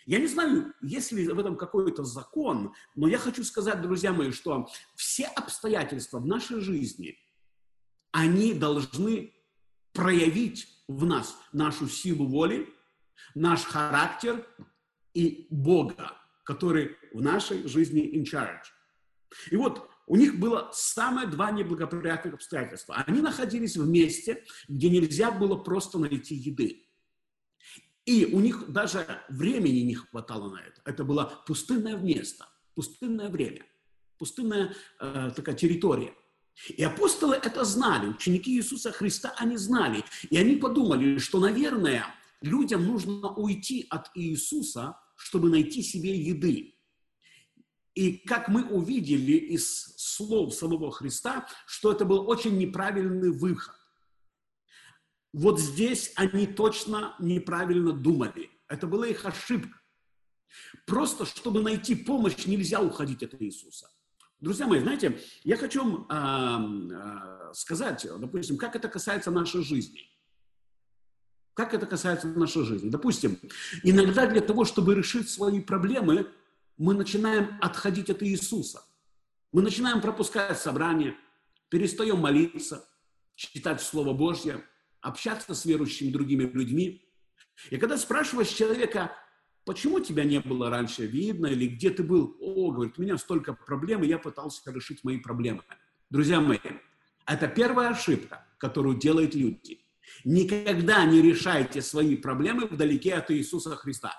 Я 0.06 0.20
не 0.20 0.28
знаю, 0.28 0.74
есть 0.84 1.12
ли 1.12 1.28
в 1.28 1.40
этом 1.40 1.58
какой-то 1.58 2.04
закон, 2.04 2.74
но 2.94 3.08
я 3.08 3.18
хочу 3.18 3.44
сказать, 3.44 3.82
друзья 3.82 4.14
мои, 4.14 4.32
что 4.32 4.68
все 4.96 5.26
обстоятельства 5.26 6.20
в 6.20 6.28
нашей 6.28 6.60
жизни, 6.60 7.18
они 8.12 8.54
должны 8.54 9.35
проявить 9.96 10.68
в 10.88 11.06
нас 11.06 11.36
нашу 11.54 11.88
силу 11.88 12.28
воли, 12.28 12.70
наш 13.34 13.64
характер 13.64 14.46
и 15.14 15.48
Бога, 15.50 16.12
который 16.44 16.98
в 17.14 17.22
нашей 17.22 17.68
жизни 17.68 18.04
in 18.16 18.24
charge. 18.24 18.66
И 19.50 19.56
вот 19.56 19.90
у 20.06 20.18
них 20.18 20.40
было 20.40 20.70
самые 20.74 21.28
два 21.28 21.52
неблагоприятных 21.52 22.36
обстоятельства. 22.36 23.04
Они 23.08 23.22
находились 23.22 23.78
в 23.78 23.88
месте, 23.88 24.44
где 24.68 24.90
нельзя 24.90 25.32
было 25.32 25.56
просто 25.56 25.98
найти 25.98 26.36
еды. 26.36 26.86
И 28.06 28.26
у 28.26 28.40
них 28.40 28.72
даже 28.72 29.24
времени 29.30 29.80
не 29.80 29.96
хватало 29.96 30.52
на 30.52 30.62
это. 30.62 30.82
Это 30.86 31.04
было 31.04 31.44
пустынное 31.48 31.98
место, 31.98 32.48
пустынное 32.76 33.30
время, 33.30 33.66
пустынная 34.20 34.76
э, 35.00 35.32
такая 35.36 35.56
территория. 35.56 36.14
И 36.70 36.84
апостолы 36.84 37.36
это 37.36 37.66
знали, 37.66 38.08
ученики 38.08 38.56
Иисуса 38.56 38.92
Христа 38.92 39.34
они 39.38 39.58
знали. 39.58 40.04
И 40.30 40.38
они 40.38 40.56
подумали, 40.56 41.18
что, 41.18 41.40
наверное, 41.40 42.06
людям 42.42 42.86
нужно 42.86 43.30
уйти 43.34 43.86
от 43.90 44.10
Иисуса, 44.16 44.98
чтобы 45.16 45.50
найти 45.50 45.82
себе 45.82 46.18
еды. 46.18 46.76
И 47.94 48.18
как 48.18 48.50
мы 48.50 48.64
увидели 48.66 49.34
из 49.34 49.96
слов 49.98 50.54
самого 50.54 50.92
Христа, 50.92 51.48
что 51.66 51.92
это 51.92 52.04
был 52.06 52.30
очень 52.30 52.58
неправильный 52.58 53.32
выход. 53.32 53.76
Вот 55.32 55.60
здесь 55.60 56.12
они 56.16 56.48
точно 56.48 57.16
неправильно 57.20 57.92
думали. 57.92 58.50
Это 58.68 58.88
была 58.88 59.08
их 59.08 59.26
ошибка. 59.26 59.80
Просто, 60.86 61.26
чтобы 61.26 61.62
найти 61.62 61.96
помощь, 61.96 62.46
нельзя 62.46 62.82
уходить 62.82 63.24
от 63.24 63.42
Иисуса. 63.42 63.90
Друзья 64.40 64.68
мои, 64.68 64.80
знаете, 64.80 65.20
я 65.44 65.58
хочу 65.58 65.84
вам 65.84 66.92
э, 66.92 67.54
сказать, 67.54 68.06
допустим, 68.20 68.58
как 68.58 68.76
это 68.76 68.90
касается 68.90 69.32
нашей 69.32 69.64
жизни. 69.64 70.02
Как 71.54 71.74
это 71.74 71.86
касается 71.86 72.28
нашей 72.28 72.66
жизни? 72.66 72.90
Допустим, 72.90 73.40
иногда 73.84 74.28
для 74.28 74.42
того, 74.42 74.66
чтобы 74.66 74.94
решить 74.94 75.30
свои 75.30 75.62
проблемы, 75.62 76.30
мы 76.78 76.94
начинаем 76.94 77.58
отходить 77.62 78.10
от 78.10 78.22
Иисуса. 78.24 78.84
Мы 79.54 79.62
начинаем 79.62 80.02
пропускать 80.02 80.60
собрания, 80.60 81.16
перестаем 81.70 82.20
молиться, 82.20 82.86
читать 83.36 83.82
Слово 83.82 84.14
Божье– 84.14 84.64
общаться 85.06 85.54
с 85.54 85.66
верующими 85.66 86.12
другими 86.12 86.44
людьми. 86.44 87.08
И 87.70 87.78
когда 87.78 87.98
спрашиваешь 87.98 88.50
человека, 88.50 89.12
почему 89.66 90.00
тебя 90.00 90.24
не 90.24 90.40
было 90.40 90.70
раньше 90.70 91.06
видно, 91.06 91.48
или 91.48 91.68
где 91.68 91.90
ты 91.90 92.04
был, 92.04 92.38
о, 92.40 92.72
говорит, 92.72 92.98
у 92.98 93.02
меня 93.02 93.18
столько 93.18 93.54
проблем, 93.54 94.04
и 94.04 94.08
я 94.08 94.20
пытался 94.20 94.72
решить 94.72 95.04
мои 95.04 95.18
проблемы. 95.18 95.64
Друзья 96.10 96.40
мои, 96.40 96.60
это 97.26 97.48
первая 97.48 97.90
ошибка, 97.90 98.46
которую 98.60 98.98
делают 98.98 99.34
люди. 99.36 99.82
Никогда 100.24 101.04
не 101.06 101.22
решайте 101.22 101.82
свои 101.82 102.16
проблемы 102.16 102.68
вдалеке 102.68 103.16
от 103.16 103.32
Иисуса 103.32 103.76
Христа. 103.76 104.14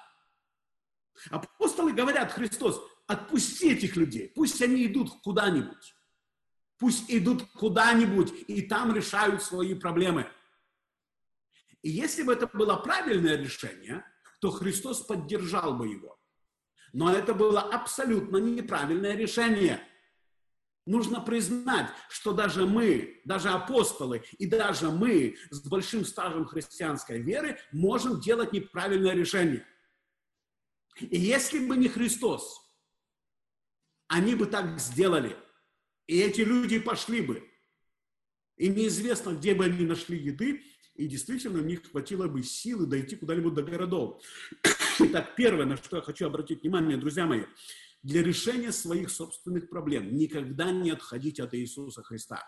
Апостолы 1.31 1.93
говорят, 1.93 2.33
Христос, 2.33 2.83
отпусти 3.07 3.73
этих 3.73 3.97
людей, 3.97 4.33
пусть 4.35 4.61
они 4.61 4.85
идут 4.87 5.11
куда-нибудь. 5.23 5.95
Пусть 6.79 7.05
идут 7.09 7.45
куда-нибудь 7.55 8.33
и 8.49 8.63
там 8.63 8.95
решают 8.95 9.43
свои 9.43 9.75
проблемы. 9.75 10.27
И 11.81 11.89
если 11.89 12.23
бы 12.23 12.33
это 12.33 12.47
было 12.49 12.77
правильное 12.77 13.37
решение, 13.39 14.05
то 14.39 14.51
Христос 14.51 15.01
поддержал 15.03 15.75
бы 15.75 15.89
его. 15.89 16.19
Но 16.93 17.13
это 17.13 17.35
было 17.35 17.61
абсолютно 17.61 18.39
неправильное 18.39 19.17
решение. 19.17 19.81
Нужно 20.87 21.21
признать, 21.21 21.91
что 22.09 22.33
даже 22.33 22.65
мы, 22.65 23.21
даже 23.25 23.49
апостолы 23.49 24.23
и 24.39 24.47
даже 24.47 24.91
мы 24.91 25.37
с 25.51 25.61
большим 25.67 26.05
стажем 26.05 26.45
христианской 26.47 27.21
веры 27.21 27.59
можем 27.73 28.21
делать 28.21 28.53
неправильное 28.53 29.13
решение. 29.15 29.67
И 31.01 31.19
если 31.19 31.67
бы 31.67 31.77
не 31.77 31.89
Христос, 31.89 32.63
они 34.09 34.35
бы 34.35 34.47
так 34.47 34.79
сделали. 34.79 35.37
И 36.07 36.19
эти 36.19 36.43
люди 36.43 36.79
пошли 36.79 37.21
бы. 37.21 37.47
И 38.57 38.69
неизвестно, 38.69 39.31
где 39.31 39.55
бы 39.55 39.65
они 39.65 39.85
нашли 39.85 40.17
еды, 40.17 40.63
и 40.97 41.07
действительно 41.07 41.61
у 41.61 41.65
них 41.65 41.91
хватило 41.91 42.27
бы 42.27 42.43
силы 42.43 42.87
дойти 42.87 43.17
куда-нибудь 43.17 43.55
до 43.55 43.63
городов. 43.63 44.23
Итак, 44.99 45.35
первое, 45.37 45.67
на 45.67 45.77
что 45.77 45.97
я 45.97 46.03
хочу 46.03 46.27
обратить 46.27 46.63
внимание, 46.63 46.97
друзья 46.97 47.27
мои, 47.27 47.45
для 48.03 48.23
решения 48.23 48.73
своих 48.73 49.11
собственных 49.11 49.69
проблем 49.69 50.17
никогда 50.17 50.71
не 50.71 50.91
отходите 50.91 51.43
от 51.43 51.55
Иисуса 51.55 52.03
Христа. 52.03 52.43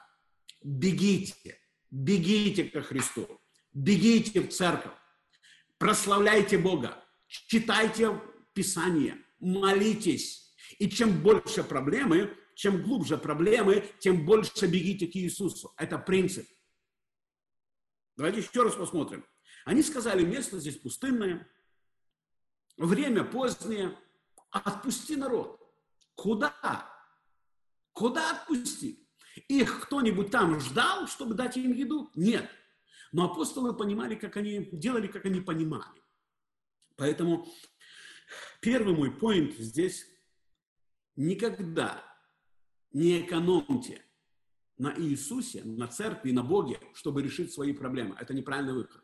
Бегите, 0.63 1.59
бегите 1.91 2.65
ко 2.65 2.83
Христу, 2.83 3.41
бегите 3.73 4.41
в 4.41 4.49
церковь, 4.49 4.93
прославляйте 5.79 6.59
Бога, 6.59 7.03
читайте 7.27 8.21
Писание, 8.55 9.19
молитесь. 9.41 10.55
И 10.79 10.89
чем 10.89 11.23
больше 11.23 11.63
проблемы, 11.63 12.31
чем 12.55 12.83
глубже 12.83 13.17
проблемы, 13.17 13.85
тем 14.01 14.25
больше 14.25 14.67
бегите 14.67 15.07
к 15.07 15.17
Иисусу. 15.17 15.73
Это 15.77 15.99
принцип. 15.99 16.47
Давайте 18.19 18.41
еще 18.41 18.65
раз 18.65 18.75
посмотрим. 18.75 19.25
Они 19.65 19.83
сказали, 19.83 20.25
место 20.25 20.59
здесь 20.59 20.77
пустынное, 20.77 21.49
время 22.77 23.25
позднее, 23.25 23.97
Отпусти 24.51 25.15
народ. 25.15 25.61
Куда? 26.15 26.91
Куда 27.93 28.31
отпусти? 28.31 29.07
Их 29.47 29.83
кто-нибудь 29.83 30.31
там 30.31 30.59
ждал, 30.59 31.07
чтобы 31.07 31.35
дать 31.35 31.57
им 31.57 31.73
еду? 31.73 32.11
Нет. 32.15 32.51
Но 33.13 33.27
апостолы 33.27 33.75
понимали, 33.75 34.15
как 34.15 34.37
они 34.37 34.69
делали, 34.73 35.07
как 35.07 35.27
они 35.27 35.41
понимали. 35.41 36.03
Поэтому 36.97 37.47
первый 38.61 38.97
мой 38.97 39.11
поинт 39.11 39.55
здесь– 39.57 40.07
никогда 41.17 42.05
не 42.93 43.21
экономьте 43.21 44.05
на 44.79 44.95
Иисусе, 44.97 45.63
на 45.65 45.89
церкви, 45.89 46.31
на 46.31 46.43
Боге, 46.43 46.81
чтобы 46.95 47.23
решить 47.23 47.53
свои 47.53 47.73
проблемы. 47.73 48.17
Это 48.19 48.33
неправильный 48.33 48.75
выход. 48.75 49.03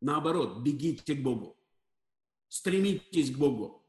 Наоборот, 0.00 0.62
бегите 0.62 1.14
к 1.14 1.22
Богу. 1.22 1.56
Стремитесь 2.48 3.30
к 3.30 3.38
Богу. 3.38 3.82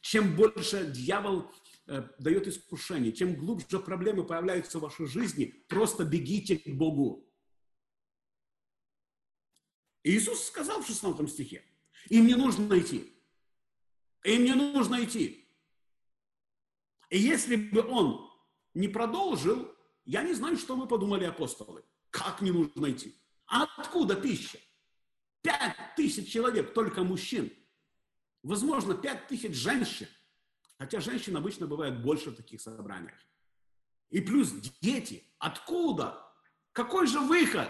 Чем 0.00 0.34
больше 0.36 0.90
дьявол 0.90 1.50
э, 1.86 2.08
дает 2.18 2.46
искушение, 2.46 3.12
чем 3.12 3.34
глубже 3.34 3.78
проблемы 3.78 4.24
появляются 4.24 4.78
в 4.78 4.82
вашей 4.82 5.06
жизни, 5.06 5.46
просто 5.68 6.04
бегите 6.04 6.58
к 6.58 6.68
Богу. 6.68 7.28
Иисус 10.04 10.44
сказал 10.44 10.82
в 10.82 10.86
16 10.86 11.30
стихе, 11.30 11.64
им 12.08 12.26
не 12.26 12.34
нужно 12.34 12.78
идти. 12.78 13.12
Им 14.24 14.44
не 14.44 14.54
нужно 14.54 15.04
идти. 15.04 15.48
И 17.10 17.18
если 17.18 17.56
бы 17.56 17.86
он 17.86 18.30
не 18.74 18.88
продолжил, 18.88 19.68
я 20.04 20.22
не 20.22 20.34
знаю, 20.34 20.56
что 20.56 20.76
вы 20.76 20.86
подумали 20.86 21.24
апостолы. 21.24 21.84
Как 22.10 22.40
не 22.42 22.50
нужно 22.50 22.90
идти? 22.90 23.16
Откуда 23.46 24.16
пища? 24.16 24.58
Пять 25.42 25.76
тысяч 25.96 26.30
человек, 26.30 26.74
только 26.74 27.02
мужчин. 27.02 27.52
Возможно, 28.42 28.94
пять 28.94 29.28
тысяч 29.28 29.54
женщин. 29.54 30.08
Хотя 30.78 31.00
женщин 31.00 31.36
обычно 31.36 31.66
бывает 31.66 32.02
больше 32.02 32.30
в 32.30 32.36
таких 32.36 32.60
собраниях. 32.60 33.14
И 34.10 34.20
плюс 34.20 34.52
дети. 34.80 35.24
Откуда? 35.38 36.22
Какой 36.72 37.06
же 37.06 37.20
выход? 37.20 37.68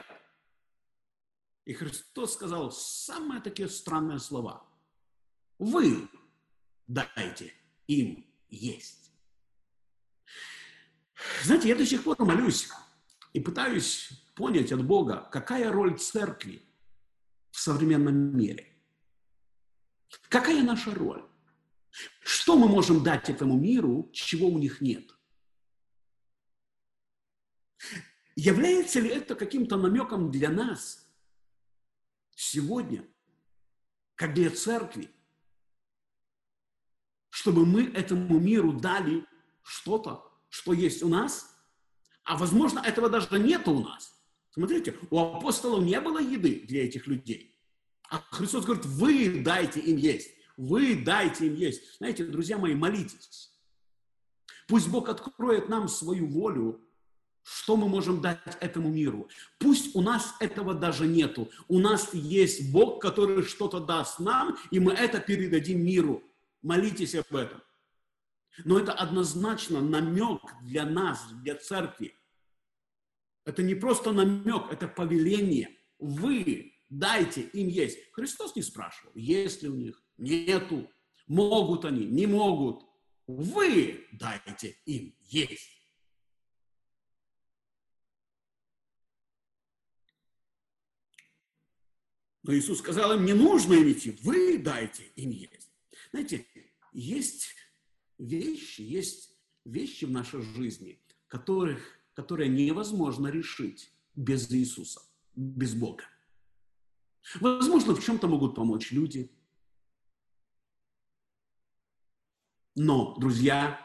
И 1.64 1.74
Христос 1.74 2.34
сказал 2.34 2.72
самые 2.72 3.40
такие 3.40 3.68
странные 3.68 4.18
слова. 4.18 4.66
Вы 5.58 6.08
дайте 6.86 7.52
им 7.86 8.26
есть. 8.48 9.01
Знаете, 11.44 11.68
я 11.68 11.74
до 11.74 11.86
сих 11.86 12.04
пор 12.04 12.16
молюсь 12.18 12.68
и 13.32 13.40
пытаюсь 13.40 14.10
понять 14.34 14.72
от 14.72 14.84
Бога, 14.84 15.28
какая 15.30 15.70
роль 15.70 15.98
церкви 15.98 16.62
в 17.50 17.58
современном 17.60 18.36
мире. 18.36 18.72
Какая 20.28 20.62
наша 20.62 20.94
роль? 20.94 21.24
Что 22.22 22.56
мы 22.56 22.68
можем 22.68 23.02
дать 23.02 23.28
этому 23.28 23.58
миру, 23.58 24.10
чего 24.12 24.48
у 24.48 24.58
них 24.58 24.80
нет? 24.80 25.14
Является 28.34 29.00
ли 29.00 29.10
это 29.10 29.34
каким-то 29.34 29.76
намеком 29.76 30.30
для 30.30 30.48
нас 30.48 31.06
сегодня, 32.34 33.06
как 34.14 34.32
для 34.32 34.50
церкви, 34.50 35.10
чтобы 37.28 37.66
мы 37.66 37.84
этому 37.84 38.38
миру 38.38 38.72
дали 38.72 39.26
что-то, 39.62 40.31
что 40.52 40.74
есть 40.74 41.02
у 41.02 41.08
нас, 41.08 41.56
а 42.24 42.36
возможно, 42.36 42.78
этого 42.80 43.08
даже 43.08 43.38
нет 43.38 43.66
у 43.66 43.82
нас. 43.82 44.12
Смотрите, 44.50 44.94
у 45.10 45.18
апостолов 45.18 45.82
не 45.82 45.98
было 45.98 46.18
еды 46.18 46.66
для 46.68 46.84
этих 46.84 47.06
людей. 47.06 47.58
А 48.10 48.22
Христос 48.30 48.66
говорит, 48.66 48.84
вы 48.84 49.42
дайте 49.42 49.80
им 49.80 49.96
есть. 49.96 50.28
Вы 50.58 51.02
дайте 51.02 51.46
им 51.46 51.54
есть. 51.54 51.96
Знаете, 51.96 52.26
друзья 52.26 52.58
мои, 52.58 52.74
молитесь. 52.74 53.50
Пусть 54.68 54.88
Бог 54.88 55.08
откроет 55.08 55.70
нам 55.70 55.88
свою 55.88 56.26
волю, 56.26 56.82
что 57.42 57.76
мы 57.76 57.88
можем 57.88 58.20
дать 58.20 58.38
этому 58.60 58.90
миру. 58.90 59.30
Пусть 59.58 59.96
у 59.96 60.02
нас 60.02 60.34
этого 60.38 60.74
даже 60.74 61.06
нету. 61.06 61.50
У 61.66 61.78
нас 61.78 62.12
есть 62.12 62.70
Бог, 62.70 63.00
который 63.00 63.42
что-то 63.42 63.80
даст 63.80 64.18
нам, 64.18 64.58
и 64.70 64.78
мы 64.78 64.92
это 64.92 65.18
передадим 65.18 65.82
миру. 65.82 66.22
Молитесь 66.60 67.14
об 67.14 67.34
этом. 67.34 67.62
Но 68.64 68.78
это 68.78 68.92
однозначно 68.92 69.80
намек 69.80 70.40
для 70.62 70.84
нас, 70.84 71.26
для 71.42 71.56
церкви. 71.56 72.14
Это 73.44 73.62
не 73.62 73.74
просто 73.74 74.12
намек, 74.12 74.70
это 74.70 74.86
повеление. 74.88 75.76
Вы 75.98 76.74
дайте 76.90 77.42
им 77.42 77.68
есть. 77.68 77.98
Христос 78.12 78.54
не 78.54 78.62
спрашивал, 78.62 79.12
есть 79.14 79.62
ли 79.62 79.68
у 79.68 79.74
них, 79.74 80.02
нету, 80.18 80.90
могут 81.26 81.84
они, 81.84 82.04
не 82.04 82.26
могут. 82.26 82.84
Вы 83.26 84.06
дайте 84.12 84.76
им 84.84 85.16
есть. 85.20 85.82
Но 92.42 92.52
Иисус 92.54 92.78
сказал 92.80 93.14
им, 93.14 93.24
не 93.24 93.34
нужно 93.34 93.74
им 93.74 93.90
идти, 93.90 94.18
вы 94.22 94.58
дайте 94.58 95.04
им 95.14 95.30
есть. 95.30 95.70
Знаете, 96.10 96.46
есть 96.92 97.54
вещи, 98.22 98.82
есть 98.82 99.30
вещи 99.64 100.04
в 100.04 100.10
нашей 100.10 100.42
жизни, 100.42 101.02
которых, 101.28 101.80
которые 102.14 102.48
невозможно 102.48 103.28
решить 103.28 103.92
без 104.14 104.50
Иисуса, 104.50 105.00
без 105.34 105.74
Бога. 105.74 106.04
Возможно, 107.40 107.94
в 107.94 108.04
чем-то 108.04 108.28
могут 108.28 108.54
помочь 108.54 108.92
люди. 108.92 109.30
Но, 112.74 113.16
друзья, 113.18 113.80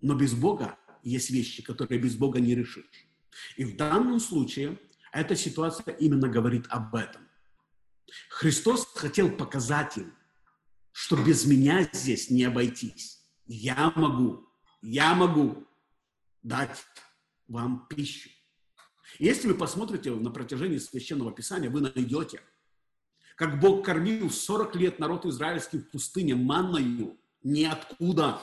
но 0.00 0.14
без 0.14 0.34
Бога 0.34 0.78
есть 1.02 1.30
вещи, 1.30 1.62
которые 1.62 2.00
без 2.00 2.16
Бога 2.16 2.40
не 2.40 2.54
решишь. 2.54 3.06
И 3.56 3.64
в 3.64 3.76
данном 3.76 4.20
случае 4.20 4.78
эта 5.12 5.36
ситуация 5.36 5.94
именно 5.94 6.28
говорит 6.28 6.66
об 6.68 6.94
этом. 6.94 7.28
Христос 8.28 8.86
хотел 8.94 9.30
показать 9.30 9.96
им, 9.98 10.12
что 10.92 11.16
без 11.16 11.46
меня 11.46 11.88
здесь 11.92 12.30
не 12.30 12.44
обойтись 12.44 13.19
я 13.52 13.92
могу, 13.96 14.48
я 14.80 15.12
могу 15.12 15.66
дать 16.42 16.84
вам 17.48 17.88
пищу. 17.88 18.30
Если 19.18 19.48
вы 19.48 19.54
посмотрите 19.54 20.12
на 20.12 20.30
протяжении 20.30 20.78
Священного 20.78 21.32
Писания, 21.32 21.68
вы 21.68 21.80
найдете, 21.80 22.40
как 23.34 23.58
Бог 23.58 23.84
кормил 23.84 24.30
40 24.30 24.76
лет 24.76 24.98
народ 25.00 25.26
израильский 25.26 25.78
в 25.78 25.90
пустыне 25.90 26.36
манною 26.36 27.18
ниоткуда. 27.42 28.40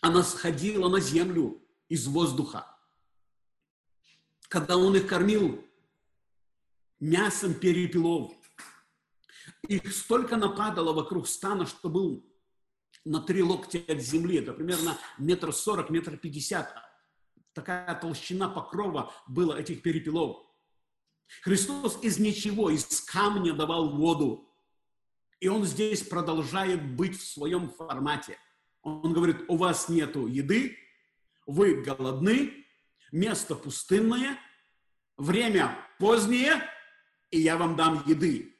Она 0.00 0.24
сходила 0.24 0.88
на 0.88 0.98
землю 0.98 1.62
из 1.88 2.08
воздуха. 2.08 2.66
Когда 4.48 4.76
Он 4.76 4.96
их 4.96 5.06
кормил 5.06 5.64
мясом 6.98 7.54
перепелов, 7.54 8.32
их 9.68 9.94
столько 9.94 10.36
нападало 10.36 10.92
вокруг 10.92 11.28
стана, 11.28 11.64
что 11.64 11.88
был 11.88 12.29
на 13.04 13.20
три 13.20 13.42
локтя 13.42 13.78
от 13.88 14.00
земли, 14.00 14.38
это 14.38 14.52
примерно 14.52 14.98
метр 15.18 15.52
сорок, 15.52 15.90
метр 15.90 16.16
пятьдесят. 16.16 16.74
Такая 17.52 17.94
толщина 17.94 18.48
покрова 18.48 19.12
была 19.26 19.58
этих 19.58 19.82
перепелов. 19.82 20.46
Христос 21.42 21.98
из 22.02 22.18
ничего, 22.18 22.70
из 22.70 23.00
камня 23.02 23.52
давал 23.52 23.96
воду. 23.96 24.46
И 25.40 25.48
он 25.48 25.64
здесь 25.64 26.02
продолжает 26.02 26.96
быть 26.96 27.18
в 27.18 27.26
своем 27.26 27.70
формате. 27.70 28.38
Он 28.82 29.12
говорит, 29.12 29.44
у 29.48 29.56
вас 29.56 29.88
нету 29.88 30.26
еды, 30.26 30.76
вы 31.46 31.82
голодны, 31.82 32.66
место 33.10 33.54
пустынное, 33.54 34.38
время 35.16 35.76
позднее, 35.98 36.62
и 37.30 37.40
я 37.40 37.56
вам 37.56 37.76
дам 37.76 38.04
еды. 38.06 38.56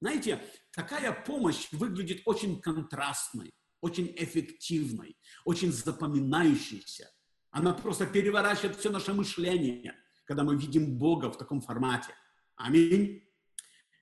Знаете, 0.00 0.40
такая 0.72 1.12
помощь 1.12 1.68
выглядит 1.72 2.22
очень 2.26 2.60
контрастной 2.60 3.52
очень 3.84 4.14
эффективной, 4.16 5.14
очень 5.44 5.70
запоминающейся. 5.70 7.10
Она 7.50 7.74
просто 7.74 8.06
переворачивает 8.06 8.76
все 8.76 8.90
наше 8.90 9.12
мышление, 9.12 9.94
когда 10.24 10.42
мы 10.42 10.56
видим 10.56 10.96
Бога 10.96 11.30
в 11.30 11.36
таком 11.36 11.60
формате. 11.60 12.14
Аминь. 12.56 13.28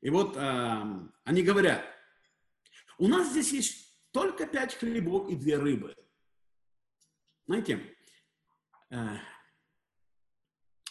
И 0.00 0.10
вот 0.10 0.36
э, 0.36 1.08
они 1.24 1.42
говорят, 1.42 1.84
у 2.98 3.08
нас 3.08 3.30
здесь 3.30 3.52
есть 3.52 4.12
только 4.12 4.46
пять 4.46 4.76
хлебов 4.76 5.28
и 5.28 5.34
две 5.34 5.58
рыбы. 5.58 5.96
Знаете, 7.46 7.96
э, 8.90 9.16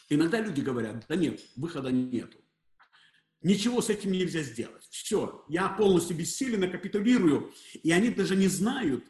иногда 0.09 0.41
люди 0.41 0.59
говорят, 0.59 1.05
да 1.07 1.15
нет, 1.15 1.39
выхода 1.55 1.91
нету. 1.91 2.40
Ничего 3.41 3.81
с 3.81 3.89
этим 3.89 4.11
нельзя 4.11 4.43
сделать. 4.43 4.87
Все, 4.89 5.43
я 5.49 5.67
полностью 5.69 6.15
бессилен, 6.15 6.71
капитулирую. 6.71 7.53
И 7.81 7.91
они 7.91 8.09
даже 8.09 8.35
не 8.35 8.47
знают 8.47 9.03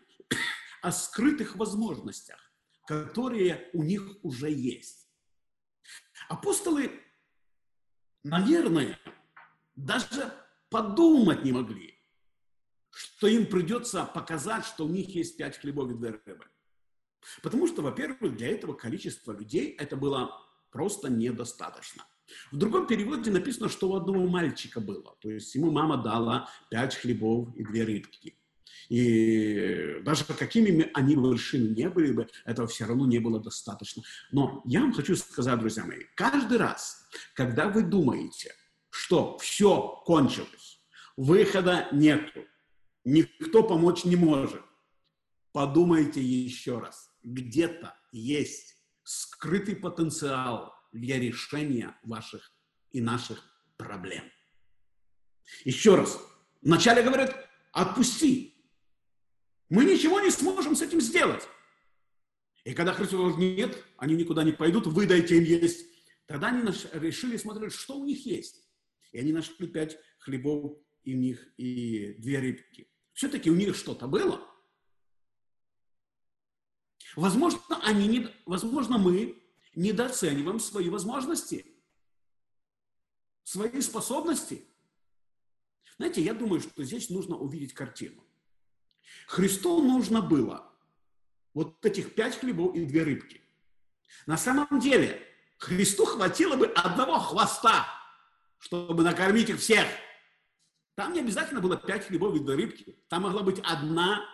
о 0.82 0.92
скрытых 0.92 1.58
возможностях, 1.58 2.40
которые 2.88 3.70
у 3.74 3.84
них 3.84 4.18
уже 4.24 4.50
есть. 4.50 5.08
Апостолы, 6.30 6.92
наверное, 8.24 8.98
даже 9.76 10.32
подумать 10.70 11.44
не 11.44 11.52
могли, 11.52 12.00
что 12.90 13.28
им 13.28 13.46
придется 13.46 14.06
показать, 14.06 14.66
что 14.66 14.86
у 14.86 14.90
них 14.90 15.10
есть 15.10 15.36
пять 15.36 15.58
хлебов 15.58 15.92
и 15.92 15.96
две 15.96 16.22
рыбы. 16.26 16.46
Потому 17.44 17.68
что, 17.68 17.82
во-первых, 17.82 18.38
для 18.38 18.48
этого 18.48 18.74
количества 18.74 19.34
людей 19.34 19.76
это 19.78 19.98
было 19.98 20.32
просто 20.72 21.10
недостаточно. 21.10 22.06
В 22.52 22.58
другом 22.58 22.88
переводе 22.88 23.32
написано, 23.32 23.70
что 23.70 23.90
у 23.90 23.96
одного 23.96 24.28
мальчика 24.28 24.80
было. 24.80 25.16
То 25.22 25.30
есть 25.30 25.54
ему 25.56 25.72
мама 25.72 25.98
дала 25.98 26.50
пять 26.70 26.96
хлебов 26.96 27.56
и 27.56 27.64
две 27.64 27.84
рыбки. 27.84 28.36
И 28.90 30.02
даже 30.04 30.26
какими 30.26 30.90
они 30.94 31.16
большими 31.16 31.70
не 31.70 31.90
были 31.90 32.12
бы, 32.12 32.28
этого 32.46 32.68
все 32.68 32.86
равно 32.86 33.06
не 33.06 33.20
было 33.20 33.40
достаточно. 33.40 34.04
Но 34.32 34.62
я 34.66 34.82
вам 34.82 34.94
хочу 34.94 35.16
сказать, 35.16 35.60
друзья 35.60 35.86
мои, 35.86 36.04
каждый 36.16 36.58
раз, 36.58 37.08
когда 37.34 37.70
вы 37.70 37.84
думаете, 37.84 38.54
что 38.90 39.38
все 39.38 40.02
кончилось, 40.06 40.82
выхода 41.16 41.88
нету, 41.94 42.42
никто 43.06 43.64
помочь 43.64 44.04
не 44.04 44.18
может, 44.18 44.62
подумайте 45.54 46.22
еще 46.22 46.80
раз. 46.80 47.10
Где-то 47.24 47.96
есть 48.12 48.76
скрытый 49.04 49.76
потенциал 49.76 50.74
для 50.92 51.20
решения 51.20 51.98
ваших 52.04 52.52
и 52.92 53.02
наших 53.02 53.44
проблем. 53.78 54.24
Еще 55.64 55.96
раз. 55.96 56.20
Вначале 56.62 57.02
говорят, 57.04 57.50
отпусти. 57.72 58.56
Мы 59.70 59.86
ничего 59.86 60.20
не 60.20 60.32
сможем 60.32 60.76
с 60.76 60.82
этим 60.82 61.02
сделать. 61.02 61.48
И 62.64 62.74
когда 62.74 62.94
Христос 62.94 63.34
говорит, 63.34 63.58
нет, 63.58 63.84
они 63.98 64.16
никуда 64.16 64.44
не 64.44 64.52
пойдут, 64.52 64.86
вы 64.88 65.08
дайте 65.08 65.38
им 65.38 65.44
есть. 65.44 65.88
Тогда 66.28 66.50
они 66.50 66.62
решили 66.94 67.38
смотреть, 67.38 67.74
что 67.74 67.98
у 67.98 68.06
них 68.06 68.26
есть. 68.26 68.64
И 69.12 69.18
они 69.18 69.34
нашли 69.34 69.68
пять 69.68 69.98
хлебов 70.20 70.78
и 71.04 71.16
у 71.16 71.18
них 71.18 71.54
и 71.58 72.16
две 72.20 72.40
рыбки. 72.40 72.90
Все-таки 73.14 73.50
у 73.50 73.56
них 73.56 73.76
что-то 73.76 74.08
было. 74.08 74.48
Возможно, 77.16 77.60
они 77.84 78.08
не, 78.08 78.28
возможно, 78.46 78.98
мы 78.98 79.41
недооцениваем 79.76 80.60
свои 80.60 80.90
возможности, 80.90 81.66
свои 83.44 83.82
способности. 83.82 84.66
Знаете, 85.98 86.22
я 86.22 86.34
думаю, 86.34 86.62
что 86.62 86.84
здесь 86.84 87.10
нужно 87.10 87.36
увидеть 87.36 87.74
картину. 87.74 88.24
Христу 89.28 89.82
нужно 89.82 90.22
было 90.22 90.72
вот 91.54 91.86
этих 91.86 92.16
пять 92.16 92.40
хлебов 92.40 92.76
и 92.76 92.86
две 92.86 93.04
рыбки. 93.04 93.42
На 94.26 94.38
самом 94.38 94.80
деле, 94.80 95.22
Христу 95.58 96.06
хватило 96.06 96.56
бы 96.56 96.68
одного 96.68 97.20
хвоста, 97.20 97.88
чтобы 98.58 99.04
накормить 99.04 99.50
их 99.50 99.60
всех. 99.60 99.86
Там 100.96 101.14
не 101.14 101.20
обязательно 101.20 101.62
было 101.62 101.78
пять 101.78 102.08
хлебов 102.08 102.36
и 102.36 102.40
две 102.40 102.56
рыбки. 102.56 103.04
Там 103.10 103.24
могла 103.24 103.44
быть 103.44 103.60
одна 103.64 104.26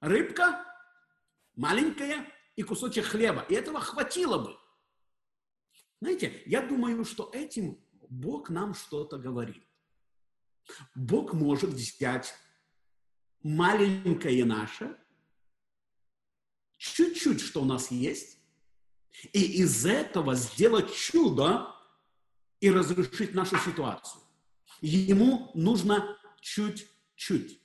рыбка, 0.00 0.64
маленькая, 1.56 2.26
и 2.60 2.62
кусочек 2.62 3.06
хлеба. 3.06 3.40
И 3.48 3.54
этого 3.54 3.80
хватило 3.80 4.36
бы. 4.38 4.54
Знаете, 6.02 6.42
я 6.44 6.60
думаю, 6.60 7.06
что 7.06 7.30
этим 7.32 7.82
Бог 8.10 8.50
нам 8.50 8.74
что-то 8.74 9.16
говорит. 9.16 9.66
Бог 10.94 11.32
может 11.32 11.70
взять 11.70 12.34
маленькое 13.42 14.44
наше, 14.44 14.94
чуть-чуть, 16.76 17.40
что 17.40 17.62
у 17.62 17.64
нас 17.64 17.90
есть, 17.90 18.38
и 19.32 19.42
из 19.62 19.86
этого 19.86 20.34
сделать 20.34 20.94
чудо 20.94 21.74
и 22.60 22.70
разрешить 22.70 23.32
нашу 23.32 23.56
ситуацию. 23.58 24.22
Ему 24.82 25.50
нужно 25.54 26.18
чуть-чуть. 26.42 27.58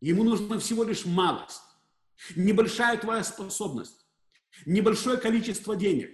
Ему 0.00 0.24
нужно 0.24 0.58
всего 0.58 0.82
лишь 0.82 1.04
малость. 1.04 1.71
Небольшая 2.36 2.96
твоя 2.96 3.24
способность. 3.24 4.06
Небольшое 4.66 5.18
количество 5.18 5.76
денег. 5.76 6.10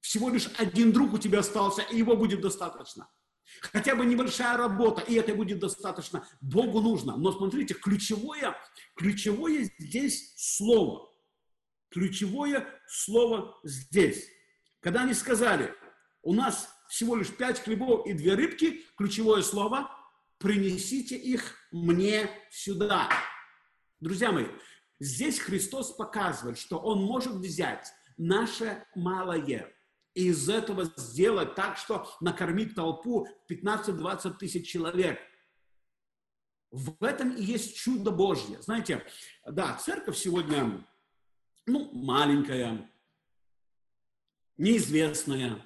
Всего 0.00 0.30
лишь 0.30 0.50
один 0.58 0.92
друг 0.92 1.12
у 1.12 1.18
тебя 1.18 1.40
остался, 1.40 1.82
и 1.82 1.98
его 1.98 2.16
будет 2.16 2.40
достаточно. 2.40 3.08
Хотя 3.60 3.94
бы 3.94 4.06
небольшая 4.06 4.56
работа, 4.56 5.02
и 5.02 5.14
это 5.14 5.34
будет 5.34 5.58
достаточно. 5.58 6.26
Богу 6.40 6.80
нужно. 6.80 7.16
Но 7.16 7.32
смотрите, 7.32 7.74
ключевое, 7.74 8.56
ключевое 8.96 9.70
здесь 9.78 10.34
слово. 10.36 11.10
Ключевое 11.90 12.66
слово 12.86 13.58
здесь. 13.64 14.28
Когда 14.80 15.02
они 15.02 15.14
сказали, 15.14 15.74
у 16.22 16.32
нас 16.32 16.68
всего 16.88 17.16
лишь 17.16 17.30
пять 17.30 17.60
хлебов 17.60 18.06
и 18.06 18.12
две 18.12 18.34
рыбки, 18.34 18.84
ключевое 18.96 19.42
слово, 19.42 19.90
принесите 20.38 21.16
их 21.16 21.56
мне 21.70 22.30
сюда. 22.50 23.10
Друзья 24.00 24.32
мои, 24.32 24.46
здесь 25.00 25.40
Христос 25.40 25.90
показывает, 25.92 26.58
что 26.58 26.78
Он 26.78 27.02
может 27.02 27.34
взять 27.34 27.92
наше 28.16 28.84
малое, 28.94 29.72
и 30.14 30.28
из 30.28 30.48
этого 30.48 30.84
сделать 30.96 31.54
так, 31.54 31.76
что 31.76 32.08
накормить 32.20 32.74
толпу 32.74 33.26
15-20 33.48 34.36
тысяч 34.38 34.68
человек. 34.68 35.18
В 36.70 37.02
этом 37.02 37.34
и 37.34 37.42
есть 37.42 37.76
чудо 37.76 38.10
Божье. 38.10 38.60
Знаете, 38.62 39.04
да, 39.44 39.76
церковь 39.76 40.16
сегодня, 40.16 40.86
ну, 41.66 41.90
маленькая, 41.92 42.88
неизвестная. 44.56 45.64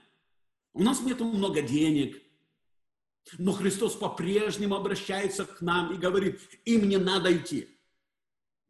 У 0.72 0.82
нас 0.82 1.00
нет 1.00 1.20
много 1.20 1.60
денег. 1.60 2.22
Но 3.38 3.52
Христос 3.52 3.94
по-прежнему 3.96 4.76
обращается 4.76 5.46
к 5.46 5.60
нам 5.60 5.94
и 5.94 5.96
говорит, 5.96 6.40
им 6.64 6.88
не 6.88 6.98
надо 6.98 7.34
идти. 7.34 7.73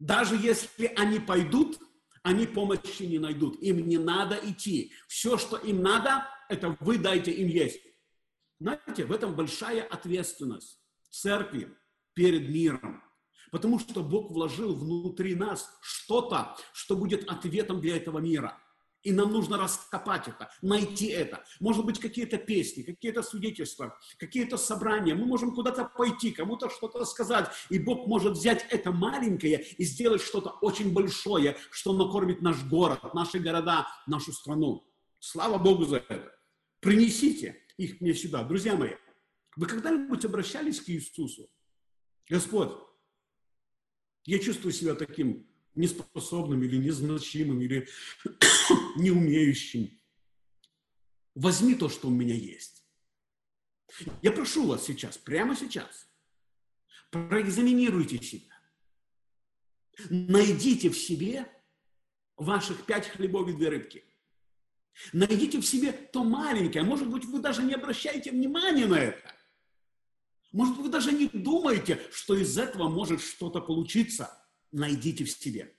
Даже 0.05 0.37
если 0.37 0.93
они 0.97 1.19
пойдут, 1.19 1.81
они 2.23 2.47
помощи 2.47 3.05
не 3.05 3.19
найдут. 3.19 3.57
Им 3.63 3.89
не 3.89 3.97
надо 3.97 4.39
идти. 4.43 4.93
Все, 5.09 5.39
что 5.39 5.57
им 5.57 5.81
надо, 5.81 6.29
это 6.51 6.77
вы 6.81 6.99
дайте 6.99 7.31
им 7.31 7.49
есть. 7.49 7.81
Знаете, 8.61 9.07
в 9.07 9.13
этом 9.13 9.35
большая 9.35 9.83
ответственность 9.83 10.79
церкви 11.09 11.75
перед 12.13 12.51
миром. 12.51 13.03
Потому 13.51 13.79
что 13.79 14.03
Бог 14.03 14.31
вложил 14.31 14.75
внутри 14.75 15.35
нас 15.35 15.71
что-то, 15.81 16.55
что 16.75 16.97
будет 16.97 17.27
ответом 17.31 17.81
для 17.81 17.97
этого 17.97 18.19
мира. 18.19 18.61
И 19.05 19.13
нам 19.13 19.33
нужно 19.33 19.59
раскопать 19.59 20.29
это, 20.29 20.51
найти 20.63 21.09
это. 21.09 21.45
Может 21.61 21.85
быть, 21.85 22.01
какие-то 22.01 22.39
песни, 22.39 22.83
какие-то 22.83 23.23
свидетельства, 23.23 23.99
какие-то 24.19 24.57
собрания. 24.57 25.15
Мы 25.15 25.27
можем 25.27 25.55
куда-то 25.55 25.85
пойти, 25.85 26.33
кому-то 26.33 26.71
что-то 26.71 27.05
сказать. 27.05 27.51
И 27.69 27.79
Бог 27.79 28.07
может 28.07 28.33
взять 28.33 28.67
это 28.71 28.93
маленькое 28.93 29.63
и 29.77 29.85
сделать 29.85 30.23
что-то 30.23 30.51
очень 30.63 30.95
большое, 30.95 31.59
что 31.71 31.93
накормит 31.93 32.41
наш 32.41 32.65
город, 32.65 33.13
наши 33.13 33.39
города, 33.39 33.87
нашу 34.07 34.33
страну. 34.33 34.91
Слава 35.19 35.59
Богу 35.59 35.85
за 35.85 35.97
это. 35.97 36.35
Принесите 36.81 37.61
их 37.77 38.01
мне 38.01 38.15
сюда. 38.15 38.43
Друзья 38.43 38.75
мои, 38.75 38.93
вы 39.57 39.67
когда-нибудь 39.67 40.25
обращались 40.25 40.81
к 40.81 40.89
Иисусу? 40.89 41.51
Господь, 42.29 42.73
я 44.25 44.39
чувствую 44.39 44.73
себя 44.73 44.95
таким 44.95 45.47
неспособным 45.75 46.63
или 46.63 46.77
незначимым, 46.77 47.61
или 47.61 47.87
не 48.97 49.11
умеющим. 49.11 49.99
Возьми 51.35 51.75
то, 51.75 51.89
что 51.89 52.09
у 52.09 52.11
меня 52.11 52.35
есть. 52.35 52.85
Я 54.23 54.33
прошу 54.33 54.67
вас 54.67 54.85
сейчас, 54.85 55.19
прямо 55.19 55.57
сейчас, 55.57 56.09
проэкзаминируйте 57.11 58.23
себя. 58.23 58.55
Найдите 60.11 60.91
в 60.91 60.99
себе 60.99 61.49
ваших 62.37 62.85
пять 62.87 63.09
хлебов 63.09 63.49
и 63.49 63.53
две 63.53 63.69
рыбки. 63.69 64.05
Найдите 65.13 65.61
в 65.61 65.67
себе 65.67 65.93
то 65.93 66.25
маленькое. 66.25 66.85
Может 66.85 67.09
быть, 67.09 67.25
вы 67.25 67.41
даже 67.41 67.63
не 67.63 67.75
обращаете 67.75 68.31
внимания 68.31 68.87
на 68.87 68.97
это. 68.97 69.35
Может 70.53 70.77
вы 70.77 70.89
даже 70.89 71.13
не 71.13 71.27
думаете, 71.29 72.01
что 72.13 72.37
из 72.37 72.57
этого 72.59 72.89
может 72.89 73.21
что-то 73.21 73.61
получиться. 73.61 74.41
Найдите 74.71 75.25
в 75.25 75.31
себе. 75.31 75.77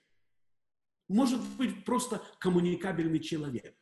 Может 1.07 1.41
быть, 1.57 1.85
просто 1.85 2.21
коммуникабельный 2.39 3.19
человек. 3.19 3.75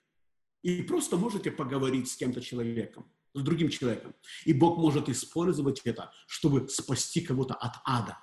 И 0.62 0.82
просто 0.84 1.18
можете 1.18 1.52
поговорить 1.52 2.10
с 2.10 2.16
кем-то 2.16 2.42
человеком, 2.42 3.12
с 3.34 3.42
другим 3.42 3.70
человеком. 3.70 4.14
И 4.46 4.54
Бог 4.54 4.78
может 4.78 5.10
использовать 5.10 5.82
это, 5.84 6.12
чтобы 6.28 6.70
спасти 6.70 7.22
кого-то 7.22 7.54
от 7.54 7.76
ада. 7.86 8.18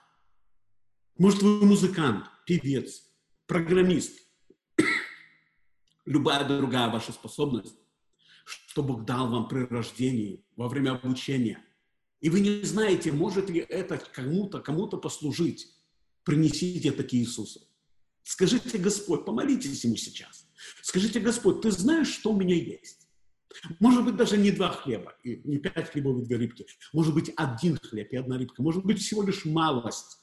Может, 1.19 1.43
вы 1.43 1.65
музыкант, 1.67 2.27
певец, 2.47 3.03
программист, 3.47 4.19
любая 6.07 6.47
другая 6.47 6.91
ваша 6.91 7.13
способность, 7.13 7.77
что 8.45 8.83
Бог 8.83 9.05
дал 9.05 9.29
вам 9.29 9.49
при 9.49 9.61
рождении, 9.65 10.45
во 10.57 10.69
время 10.69 10.93
обучения. 10.93 11.63
И 12.21 12.31
вы 12.31 12.41
не 12.41 12.63
знаете, 12.63 13.13
может 13.13 13.51
ли 13.51 13.61
это 13.61 13.99
кому-то, 13.99 14.61
кому-то 14.61 14.99
послужить. 14.99 15.69
Принесите 16.25 16.91
это 16.91 17.03
к 17.03 17.15
Иисусу. 17.15 17.61
Скажите, 18.23 18.79
Господь, 18.79 19.25
помолитесь 19.25 19.85
Ему 19.85 19.97
сейчас. 19.97 20.47
Скажите, 20.83 21.21
Господь, 21.21 21.63
Ты 21.63 21.71
знаешь, 21.71 22.09
что 22.09 22.33
у 22.33 22.37
меня 22.37 22.55
есть? 22.55 23.09
Может 23.81 24.05
быть, 24.05 24.17
даже 24.17 24.37
не 24.37 24.51
два 24.53 24.71
хлеба, 24.71 25.15
и 25.25 25.41
не 25.45 25.59
пять 25.59 25.91
хлебов 25.91 26.23
и 26.23 26.25
две 26.25 26.37
рыбки. 26.37 26.67
Может 26.93 27.15
быть, 27.15 27.33
один 27.37 27.79
хлеб 27.79 28.13
и 28.13 28.17
одна 28.17 28.39
рыбка. 28.39 28.63
Может 28.63 28.85
быть, 28.85 29.01
всего 29.01 29.23
лишь 29.23 29.45
малость. 29.45 30.19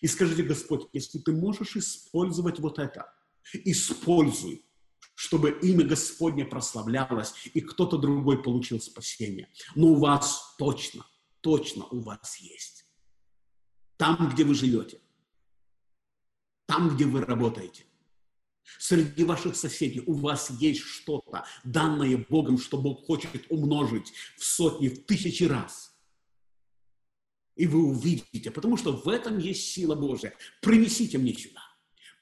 И 0.00 0.06
скажите, 0.06 0.42
Господь, 0.42 0.88
если 0.92 1.18
ты 1.18 1.32
можешь 1.32 1.76
использовать 1.76 2.58
вот 2.60 2.78
это, 2.78 3.12
используй, 3.52 4.64
чтобы 5.14 5.50
имя 5.62 5.84
Господне 5.84 6.44
прославлялось, 6.44 7.34
и 7.52 7.60
кто-то 7.60 7.98
другой 7.98 8.42
получил 8.42 8.80
спасение. 8.80 9.48
Но 9.74 9.88
у 9.88 9.94
вас 9.96 10.54
точно, 10.58 11.04
точно 11.40 11.84
у 11.86 12.00
вас 12.00 12.36
есть. 12.36 12.86
Там, 13.96 14.30
где 14.32 14.44
вы 14.44 14.54
живете, 14.54 15.00
там, 16.68 16.94
где 16.94 17.06
вы 17.06 17.22
работаете, 17.22 17.84
среди 18.78 19.24
ваших 19.24 19.56
соседей 19.56 20.02
у 20.06 20.12
вас 20.12 20.50
есть 20.60 20.82
что-то, 20.82 21.46
данное 21.64 22.26
Богом, 22.28 22.58
что 22.58 22.76
Бог 22.76 23.06
хочет 23.06 23.46
умножить 23.48 24.12
в 24.36 24.44
сотни, 24.44 24.88
в 24.88 25.06
тысячи 25.06 25.44
раз. 25.44 25.96
И 27.56 27.66
вы 27.66 27.82
увидите, 27.82 28.50
потому 28.50 28.76
что 28.76 28.92
в 28.92 29.08
этом 29.08 29.38
есть 29.38 29.72
сила 29.72 29.94
Божья. 29.94 30.34
Принесите 30.60 31.16
мне 31.16 31.32
сюда. 31.32 31.62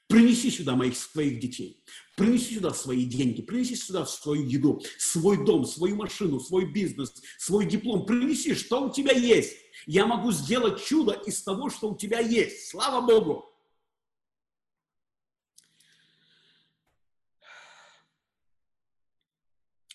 Принеси 0.07 0.49
сюда 0.49 0.77
моих 0.77 0.95
своих 0.95 1.41
детей. 1.41 1.83
Принеси 2.15 2.55
сюда 2.55 2.73
свои 2.73 3.03
деньги, 3.03 3.41
принеси 3.41 3.75
сюда 3.75 4.05
свою 4.05 4.45
еду, 4.47 4.81
свой 4.97 5.45
дом, 5.45 5.65
свою 5.65 5.97
машину, 5.97 6.39
свой 6.39 6.71
бизнес, 6.71 7.13
свой 7.37 7.65
диплом. 7.65 8.05
Принеси, 8.05 8.55
что 8.55 8.87
у 8.87 8.93
тебя 8.93 9.11
есть. 9.11 9.57
Я 9.85 10.05
могу 10.07 10.31
сделать 10.31 10.83
чудо 10.85 11.11
из 11.11 11.43
того, 11.43 11.69
что 11.69 11.91
у 11.91 11.97
тебя 11.97 12.21
есть. 12.21 12.69
Слава 12.69 13.05
Богу! 13.05 13.46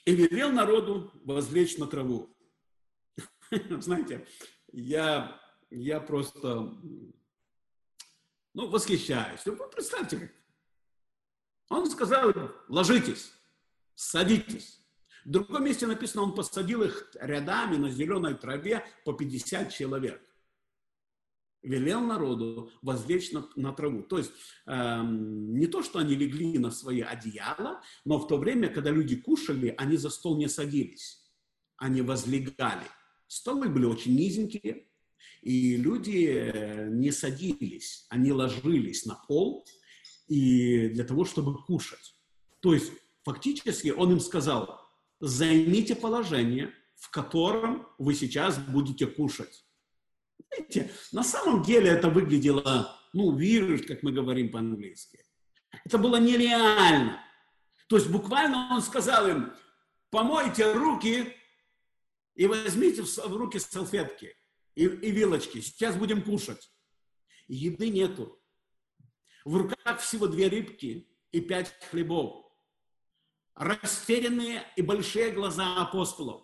И 0.05 0.15
велел 0.15 0.51
народу 0.51 1.11
возлечь 1.25 1.79
на 1.79 1.87
траву. 1.87 2.35
Знаете, 3.81 4.27
я, 4.73 5.41
я 5.71 6.01
просто, 6.01 6.73
ну, 8.55 8.69
восхищаюсь. 8.69 9.45
Ну, 9.47 9.57
представьте, 9.71 10.19
как. 10.19 10.31
Он 11.69 11.91
сказал 11.91 12.33
ложитесь, 12.69 13.33
садитесь. 13.95 14.81
В 15.25 15.31
другом 15.31 15.65
месте 15.65 15.87
написано, 15.87 16.23
он 16.25 16.35
посадил 16.35 16.83
их 16.83 17.11
рядами 17.15 17.77
на 17.77 17.89
зеленой 17.89 18.35
траве 18.35 18.85
по 19.05 19.13
50 19.13 19.73
человек 19.73 20.21
велел 21.63 22.01
народу 22.01 22.71
возлечь 22.83 23.33
на, 23.33 23.49
на 23.57 23.73
траву. 23.73 24.03
То 24.03 24.19
есть 24.19 24.33
эм, 24.67 25.55
не 25.57 25.67
то, 25.67 25.83
что 25.83 25.99
они 25.99 26.15
легли 26.15 26.59
на 26.59 26.71
свои 26.71 27.01
одеяла, 27.01 27.81
но 28.05 28.19
в 28.19 28.27
то 28.27 28.37
время, 28.37 28.69
когда 28.69 28.91
люди 28.91 29.17
кушали, 29.17 29.75
они 29.79 29.97
за 29.97 30.11
стол 30.11 30.39
не 30.39 30.49
садились, 30.49 31.23
они 31.77 32.03
возлегали. 32.03 32.87
Столы 33.27 33.69
были 33.69 33.85
очень 33.85 34.15
низенькие, 34.15 34.87
и 35.41 35.77
люди 35.77 36.27
э, 36.27 36.89
не 36.91 37.11
садились, 37.11 38.07
они 38.11 38.33
ложились 38.33 39.07
на 39.07 39.15
пол 39.15 39.67
и 40.29 40.89
для 40.89 41.05
того, 41.05 41.25
чтобы 41.25 41.63
кушать. 41.65 42.15
То 42.61 42.75
есть 42.75 42.93
фактически 43.25 43.89
он 43.89 44.13
им 44.13 44.21
сказал, 44.21 44.81
займите 45.21 45.95
положение, 45.95 46.73
в 46.97 47.11
котором 47.11 47.89
вы 47.99 48.15
сейчас 48.15 48.59
будете 48.59 49.07
кушать. 49.07 49.65
Знаете, 50.55 50.91
на 51.13 51.23
самом 51.23 51.63
деле 51.63 51.91
это 51.91 52.11
выглядело, 52.11 52.99
ну, 53.13 53.37
вирус, 53.37 53.83
как 53.87 54.03
мы 54.03 54.13
говорим 54.13 54.51
по-английски. 54.51 55.25
Это 55.85 55.99
было 55.99 56.17
нереально. 56.17 57.21
То 57.89 57.97
есть 57.97 58.11
буквально 58.11 58.69
он 58.75 58.83
сказал 58.83 59.29
им, 59.29 59.53
помойте 60.11 60.73
руки 60.73 61.35
и 62.35 62.47
возьмите 62.47 63.03
в 63.03 63.37
руки 63.37 63.59
салфетки 63.59 64.35
и, 64.75 64.85
и 64.85 65.11
вилочки. 65.11 65.61
Сейчас 65.61 65.97
будем 65.97 66.23
кушать. 66.23 66.71
Еды 67.49 67.89
нету. 67.89 68.39
В 69.45 69.57
руках 69.57 70.01
всего 70.01 70.27
две 70.27 70.49
рыбки 70.49 71.09
и 71.33 71.41
пять 71.41 71.75
хлебов. 71.91 72.47
Растерянные 73.55 74.65
и 74.77 74.83
большие 74.83 75.31
глаза 75.31 75.77
апостолов. 75.83 76.42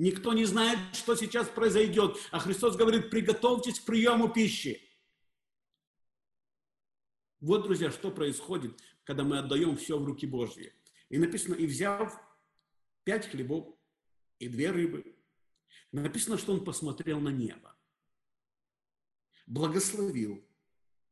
Никто 0.00 0.32
не 0.32 0.46
знает, 0.46 0.78
что 0.94 1.14
сейчас 1.14 1.46
произойдет. 1.46 2.16
А 2.30 2.38
Христос 2.38 2.74
говорит, 2.74 3.10
приготовьтесь 3.10 3.80
к 3.80 3.84
приему 3.84 4.30
пищи. 4.30 4.80
Вот, 7.38 7.64
друзья, 7.64 7.90
что 7.90 8.10
происходит, 8.10 8.80
когда 9.04 9.24
мы 9.24 9.38
отдаем 9.40 9.76
все 9.76 9.98
в 9.98 10.04
руки 10.06 10.26
Божьи. 10.26 10.72
И 11.10 11.18
написано, 11.18 11.54
и 11.54 11.66
взяв 11.66 12.18
пять 13.04 13.28
хлебов 13.28 13.76
и 14.38 14.48
две 14.48 14.70
рыбы, 14.70 15.04
написано, 15.92 16.38
что 16.38 16.54
он 16.54 16.64
посмотрел 16.64 17.20
на 17.20 17.28
небо, 17.28 17.76
благословил, 19.46 20.42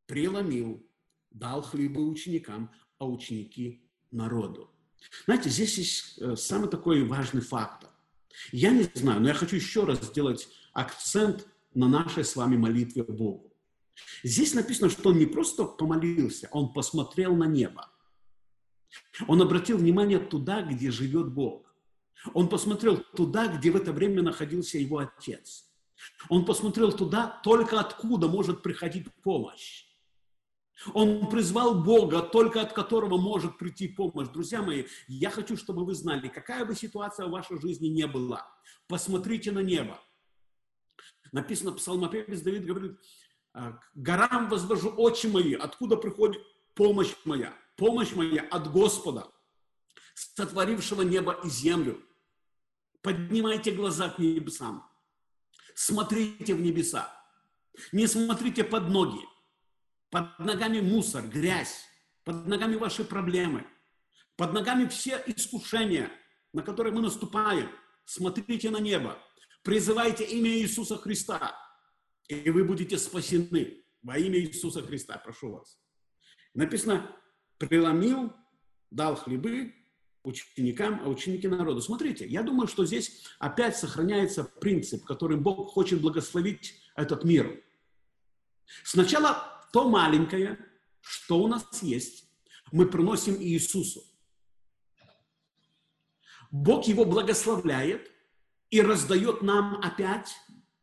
преломил, 0.06 0.82
дал 1.30 1.60
хлебы 1.60 2.08
ученикам, 2.08 2.74
а 2.96 3.06
ученики 3.06 3.86
народу. 4.10 4.74
Знаете, 5.26 5.50
здесь 5.50 5.76
есть 5.76 6.18
э, 6.18 6.36
самый 6.36 6.70
такой 6.70 7.04
важный 7.04 7.42
фактор. 7.42 7.90
Я 8.52 8.70
не 8.70 8.84
знаю, 8.94 9.20
но 9.20 9.28
я 9.28 9.34
хочу 9.34 9.56
еще 9.56 9.84
раз 9.84 10.00
сделать 10.00 10.48
акцент 10.72 11.46
на 11.74 11.88
нашей 11.88 12.24
с 12.24 12.36
вами 12.36 12.56
молитве 12.56 13.02
Богу. 13.02 13.52
Здесь 14.22 14.54
написано, 14.54 14.90
что 14.90 15.10
он 15.10 15.18
не 15.18 15.26
просто 15.26 15.64
помолился, 15.64 16.48
он 16.52 16.72
посмотрел 16.72 17.34
на 17.34 17.44
небо. 17.44 17.90
Он 19.26 19.42
обратил 19.42 19.78
внимание 19.78 20.18
туда, 20.18 20.62
где 20.62 20.90
живет 20.90 21.32
Бог. 21.32 21.74
Он 22.34 22.48
посмотрел 22.48 22.98
туда, 22.98 23.48
где 23.48 23.70
в 23.70 23.76
это 23.76 23.92
время 23.92 24.22
находился 24.22 24.78
его 24.78 24.98
отец. 24.98 25.70
Он 26.28 26.44
посмотрел 26.44 26.92
туда, 26.92 27.40
только 27.42 27.80
откуда 27.80 28.28
может 28.28 28.62
приходить 28.62 29.12
помощь. 29.22 29.87
Он 30.94 31.28
призвал 31.28 31.82
Бога, 31.82 32.22
только 32.22 32.60
от 32.60 32.72
которого 32.72 33.18
может 33.18 33.58
прийти 33.58 33.88
помощь. 33.88 34.28
Друзья 34.28 34.62
мои, 34.62 34.86
я 35.08 35.30
хочу, 35.30 35.56
чтобы 35.56 35.84
вы 35.84 35.94
знали, 35.94 36.28
какая 36.28 36.64
бы 36.64 36.74
ситуация 36.74 37.26
в 37.26 37.30
вашей 37.30 37.60
жизни 37.60 37.88
не 37.88 38.06
была, 38.06 38.46
посмотрите 38.86 39.50
на 39.50 39.58
небо. 39.60 40.00
Написано, 41.32 41.72
псалмопевец 41.72 42.40
Давид 42.40 42.64
говорит, 42.64 42.98
«А, 43.52 43.78
горам 43.94 44.48
возвожу 44.48 44.90
очи 44.96 45.26
мои, 45.26 45.54
откуда 45.54 45.96
приходит 45.96 46.42
помощь 46.74 47.14
моя? 47.24 47.52
Помощь 47.76 48.12
моя 48.12 48.42
от 48.42 48.72
Господа, 48.72 49.30
сотворившего 50.14 51.02
небо 51.02 51.38
и 51.44 51.48
землю. 51.48 52.00
Поднимайте 53.02 53.70
глаза 53.70 54.10
к 54.10 54.18
небесам, 54.18 54.88
смотрите 55.74 56.54
в 56.54 56.60
небеса, 56.60 57.12
не 57.92 58.08
смотрите 58.08 58.64
под 58.64 58.88
ноги, 58.88 59.20
под 60.10 60.38
ногами 60.38 60.80
мусор, 60.80 61.26
грязь, 61.26 61.84
под 62.24 62.46
ногами 62.46 62.76
ваши 62.76 63.04
проблемы, 63.04 63.66
под 64.36 64.52
ногами 64.52 64.86
все 64.86 65.22
искушения, 65.26 66.10
на 66.52 66.62
которые 66.62 66.92
мы 66.92 67.02
наступаем. 67.02 67.70
Смотрите 68.04 68.70
на 68.70 68.78
небо, 68.78 69.18
призывайте 69.62 70.24
имя 70.24 70.50
Иисуса 70.50 70.96
Христа, 70.96 71.56
и 72.28 72.50
вы 72.50 72.64
будете 72.64 72.96
спасены 72.98 73.84
во 74.02 74.18
имя 74.18 74.38
Иисуса 74.38 74.82
Христа, 74.82 75.18
прошу 75.18 75.52
вас. 75.52 75.78
Написано, 76.54 77.14
преломил, 77.58 78.32
дал 78.90 79.16
хлебы 79.16 79.74
ученикам, 80.22 81.00
а 81.04 81.08
ученики 81.08 81.48
народу. 81.48 81.80
Смотрите, 81.80 82.26
я 82.26 82.42
думаю, 82.42 82.68
что 82.68 82.86
здесь 82.86 83.26
опять 83.38 83.76
сохраняется 83.76 84.44
принцип, 84.44 85.04
которым 85.04 85.42
Бог 85.42 85.70
хочет 85.70 86.00
благословить 86.00 86.80
этот 86.96 87.24
мир. 87.24 87.62
Сначала 88.84 89.57
то 89.72 89.88
маленькое, 89.88 90.58
что 91.00 91.38
у 91.38 91.48
нас 91.48 91.82
есть, 91.82 92.24
мы 92.72 92.86
приносим 92.86 93.40
Иисусу. 93.40 94.02
Бог 96.50 96.86
его 96.86 97.04
благословляет 97.04 98.10
и 98.70 98.80
раздает 98.80 99.42
нам 99.42 99.80
опять 99.82 100.34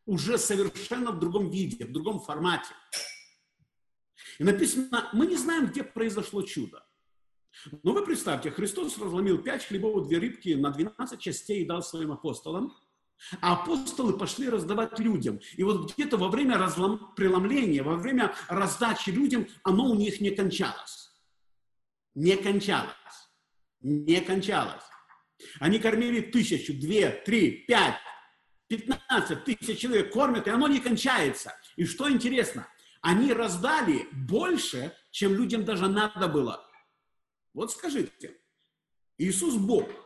уже 0.05 0.37
совершенно 0.37 1.11
в 1.11 1.19
другом 1.19 1.49
виде, 1.49 1.85
в 1.85 1.91
другом 1.91 2.19
формате. 2.19 2.73
И 4.37 4.43
написано, 4.43 5.09
мы 5.13 5.25
не 5.25 5.35
знаем, 5.35 5.67
где 5.67 5.83
произошло 5.83 6.41
чудо. 6.43 6.85
Но 7.83 7.93
вы 7.93 8.05
представьте, 8.05 8.51
Христос 8.51 8.97
разломил 8.97 9.41
пять 9.41 9.65
хлебов, 9.65 10.07
две 10.07 10.19
рыбки 10.19 10.49
на 10.49 10.71
12 10.71 11.19
частей 11.19 11.63
и 11.63 11.65
дал 11.65 11.81
своим 11.81 12.11
апостолам. 12.11 12.75
А 13.41 13.53
апостолы 13.53 14.17
пошли 14.17 14.49
раздавать 14.49 14.99
людям. 14.99 15.39
И 15.55 15.63
вот 15.63 15.93
где-то 15.93 16.17
во 16.17 16.29
время 16.29 16.57
разлом, 16.57 17.13
преломления, 17.15 17.83
во 17.83 17.95
время 17.95 18.35
раздачи 18.47 19.09
людям, 19.09 19.47
оно 19.63 19.85
у 19.85 19.95
них 19.95 20.21
не 20.21 20.31
кончалось. 20.31 21.11
Не 22.13 22.35
кончалось. 22.37 22.91
Не 23.81 24.21
кончалось. 24.21 24.83
Они 25.59 25.79
кормили 25.79 26.21
тысячу, 26.21 26.73
две, 26.73 27.09
три, 27.25 27.65
пять, 27.67 27.99
пятнадцать 28.67 29.43
тысяч 29.43 29.79
человек 29.79 30.13
кормят, 30.13 30.47
и 30.47 30.51
оно 30.51 30.67
не 30.67 30.79
кончается. 30.79 31.53
И 31.75 31.85
что 31.85 32.09
интересно, 32.09 32.67
они 33.01 33.33
раздали 33.33 34.07
больше, 34.11 34.95
чем 35.11 35.33
людям 35.33 35.65
даже 35.65 35.87
надо 35.87 36.27
было. 36.27 36.65
Вот 37.53 37.71
скажите, 37.71 38.37
Иисус 39.17 39.55
Бог– 39.55 39.89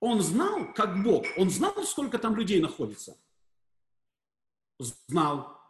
он 0.00 0.22
знал, 0.22 0.72
как 0.72 1.02
Бог, 1.02 1.26
он 1.36 1.50
знал, 1.50 1.84
сколько 1.84 2.18
там 2.18 2.34
людей 2.34 2.60
находится? 2.60 3.16
Знал. 4.78 5.60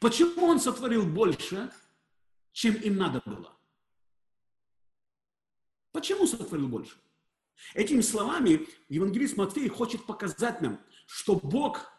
Почему 0.00 0.46
он 0.46 0.58
сотворил 0.58 1.06
больше, 1.06 1.70
чем 2.52 2.74
им 2.76 2.96
надо 2.96 3.22
было? 3.24 3.54
Почему 5.92 6.26
сотворил 6.26 6.68
больше? 6.68 6.96
Этими 7.74 8.00
словами 8.00 8.66
евангелист 8.88 9.36
Матфей 9.36 9.68
хочет 9.68 10.04
показать 10.06 10.60
нам, 10.60 10.80
что 11.06 11.36
Бог, 11.36 11.90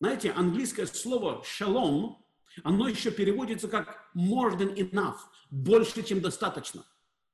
знаете, 0.00 0.32
английское 0.32 0.86
слово 0.86 1.42
«шалом», 1.44 2.24
оно 2.64 2.88
еще 2.88 3.10
переводится 3.10 3.68
как 3.68 4.10
more 4.14 4.56
than 4.56 4.74
enough, 4.76 5.18
больше, 5.50 6.02
чем 6.02 6.20
достаточно, 6.20 6.84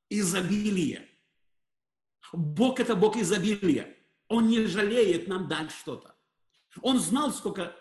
изобилие. 0.09 1.08
Бог– 2.33 2.81
это 2.81 2.95
Бог 2.95 3.17
изобилия. 3.17 3.97
Он 4.29 4.49
не 4.49 4.67
жалеет 4.67 5.29
нам 5.29 5.49
дать 5.49 5.71
что-то. 5.71 6.15
Он 6.83 6.99
знал, 6.99 7.33
сколько 7.33 7.75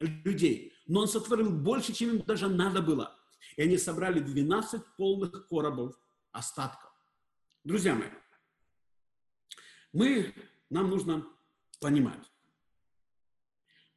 людей, 0.00 0.72
но 0.86 1.02
он 1.02 1.08
сотворил 1.08 1.50
больше, 1.50 1.92
чем 1.92 2.16
им 2.16 2.22
даже 2.24 2.48
надо 2.48 2.82
было. 2.82 3.18
И 3.56 3.62
они 3.62 3.78
собрали 3.78 4.20
12 4.20 4.82
полных 4.96 5.46
коробов 5.48 5.96
остатков. 6.32 6.90
Друзья 7.64 7.94
мои, 7.94 8.08
мы, 9.92 10.34
нам 10.68 10.90
нужно 10.90 11.26
понимать. 11.80 12.30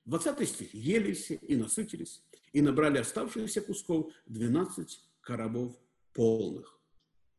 20 0.05 0.49
стих. 0.49 0.73
Ели 0.73 1.13
все 1.13 1.35
и 1.35 1.55
насытились, 1.55 2.23
и 2.51 2.61
набрали 2.61 2.97
оставшихся 2.97 3.61
кусков 3.61 4.11
12 4.25 5.03
коробов 5.21 5.75
полных. 6.13 6.78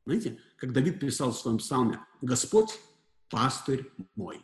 Знаете, 0.06 0.38
как 0.56 0.72
Давид 0.72 1.00
писал 1.00 1.32
в 1.32 1.38
своем 1.38 1.58
псалме, 1.58 2.00
«Господь– 2.20 2.78
пастырь 3.28 3.90
мой, 4.14 4.40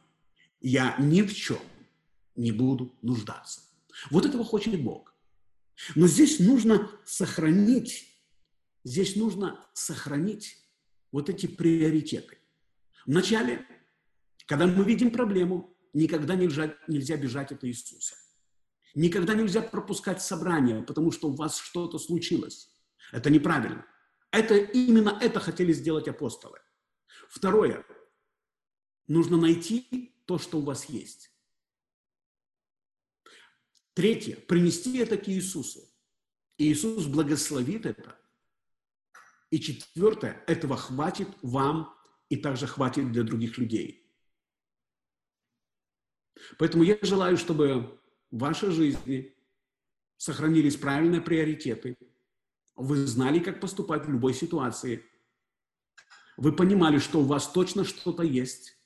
я 0.60 0.96
ни 0.98 1.22
в 1.22 1.34
чем 1.34 1.60
не 2.34 2.52
буду 2.52 2.94
нуждаться». 3.02 3.60
Вот 4.10 4.26
этого 4.26 4.44
хочет 4.44 4.80
Бог. 4.82 5.14
Но 5.94 6.06
здесь 6.06 6.38
нужно 6.40 6.90
сохранить, 7.04 8.06
здесь 8.84 9.16
нужно 9.16 9.66
сохранить 9.74 10.56
вот 11.12 11.28
эти 11.28 11.46
приоритеты. 11.46 12.38
Вначале 13.06 13.66
когда 14.46 14.66
мы 14.66 14.84
видим 14.84 15.10
проблему, 15.10 15.76
никогда 15.92 16.36
нельзя, 16.36 16.74
нельзя 16.86 17.16
бежать 17.16 17.50
от 17.50 17.64
Иисуса. 17.64 18.14
Никогда 18.94 19.34
нельзя 19.34 19.60
пропускать 19.60 20.22
собрание, 20.22 20.82
потому 20.82 21.10
что 21.10 21.28
у 21.28 21.34
вас 21.34 21.58
что-то 21.58 21.98
случилось. 21.98 22.70
Это 23.12 23.28
неправильно. 23.28 23.84
Это 24.30 24.56
именно 24.56 25.18
это 25.20 25.40
хотели 25.40 25.72
сделать 25.72 26.08
апостолы. 26.08 26.58
Второе. 27.28 27.84
Нужно 29.06 29.36
найти 29.36 30.14
то, 30.26 30.38
что 30.38 30.58
у 30.58 30.62
вас 30.62 30.86
есть. 30.86 31.30
Третье. 33.94 34.36
Принести 34.36 34.98
это 34.98 35.16
к 35.16 35.28
Иисусу. 35.28 35.80
И 36.58 36.70
Иисус 36.70 37.06
благословит 37.06 37.86
это. 37.86 38.18
И 39.50 39.60
четвертое. 39.60 40.44
Этого 40.46 40.76
хватит 40.76 41.28
вам 41.42 41.94
и 42.28 42.36
также 42.36 42.66
хватит 42.66 43.12
для 43.12 43.22
других 43.22 43.58
людей. 43.58 44.06
Поэтому 46.58 46.82
я 46.82 46.98
желаю, 47.02 47.36
чтобы 47.36 48.00
в 48.30 48.38
вашей 48.38 48.70
жизни 48.70 49.34
сохранились 50.16 50.76
правильные 50.76 51.20
приоритеты. 51.20 51.96
Вы 52.76 53.06
знали, 53.06 53.38
как 53.38 53.60
поступать 53.60 54.06
в 54.06 54.10
любой 54.10 54.34
ситуации. 54.34 55.04
Вы 56.36 56.52
понимали, 56.52 56.98
что 56.98 57.20
у 57.20 57.24
вас 57.24 57.50
точно 57.50 57.84
что-то 57.84 58.22
есть, 58.22 58.78